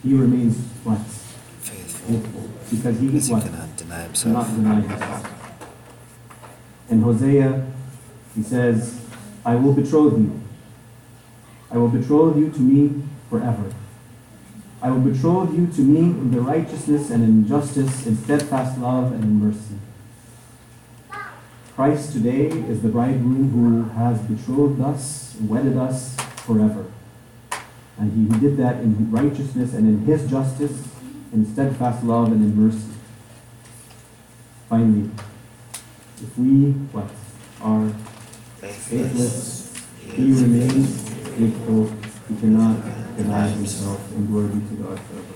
he 0.02 0.14
remains 0.14 0.56
what? 0.82 0.98
Faithful. 0.98 2.50
Because 2.68 2.98
he 2.98 3.16
is 3.16 3.30
what? 3.30 3.44
cannot 3.44 3.76
deny 3.76 4.08
Cannot 4.12 4.46
himself. 4.46 4.56
deny 4.56 4.80
himself. 4.80 5.62
In 6.90 7.02
Hosea, 7.02 7.66
he 8.34 8.42
says, 8.42 9.00
I 9.44 9.54
will 9.54 9.72
betroth 9.72 10.18
you. 10.18 10.40
I 11.70 11.78
will 11.78 11.88
betroth 11.88 12.36
you 12.36 12.50
to 12.50 12.60
me 12.60 13.04
forever. 13.30 13.72
I 14.82 14.90
will 14.90 15.00
betroth 15.00 15.54
you 15.54 15.66
to 15.68 15.80
me 15.80 16.00
in 16.00 16.30
the 16.30 16.40
righteousness 16.40 17.10
and 17.10 17.24
in 17.24 17.48
justice, 17.48 18.06
in 18.06 18.16
steadfast 18.16 18.78
love 18.78 19.12
and 19.12 19.24
in 19.24 19.40
mercy. 19.40 19.76
Christ 21.74 22.12
today 22.12 22.46
is 22.46 22.82
the 22.82 22.88
bridegroom 22.88 23.50
who 23.50 23.84
has 23.98 24.20
betrothed 24.20 24.80
us, 24.80 25.36
wedded 25.40 25.76
us 25.76 26.16
forever. 26.44 26.86
And 27.98 28.12
he, 28.12 28.34
he 28.34 28.40
did 28.40 28.56
that 28.58 28.76
in 28.76 29.10
righteousness 29.10 29.74
and 29.74 29.88
in 29.88 30.06
his 30.06 30.28
justice, 30.28 30.86
in 31.32 31.46
steadfast 31.50 32.04
love 32.04 32.32
and 32.32 32.42
in 32.42 32.56
mercy. 32.56 32.92
Finally, 34.68 35.10
if 36.22 36.38
we 36.38 36.72
what 36.92 37.10
are 37.60 37.90
faithless, 38.60 39.74
he 40.00 40.32
remains 40.32 41.08
faithful. 41.08 42.05
He 42.28 42.34
cannot 42.36 42.82
deny 43.16 43.48
himself, 43.48 44.10
and 44.12 44.28
glory 44.28 44.48
be 44.48 44.76
to 44.76 44.82
God 44.82 44.98
forever. 45.00 45.35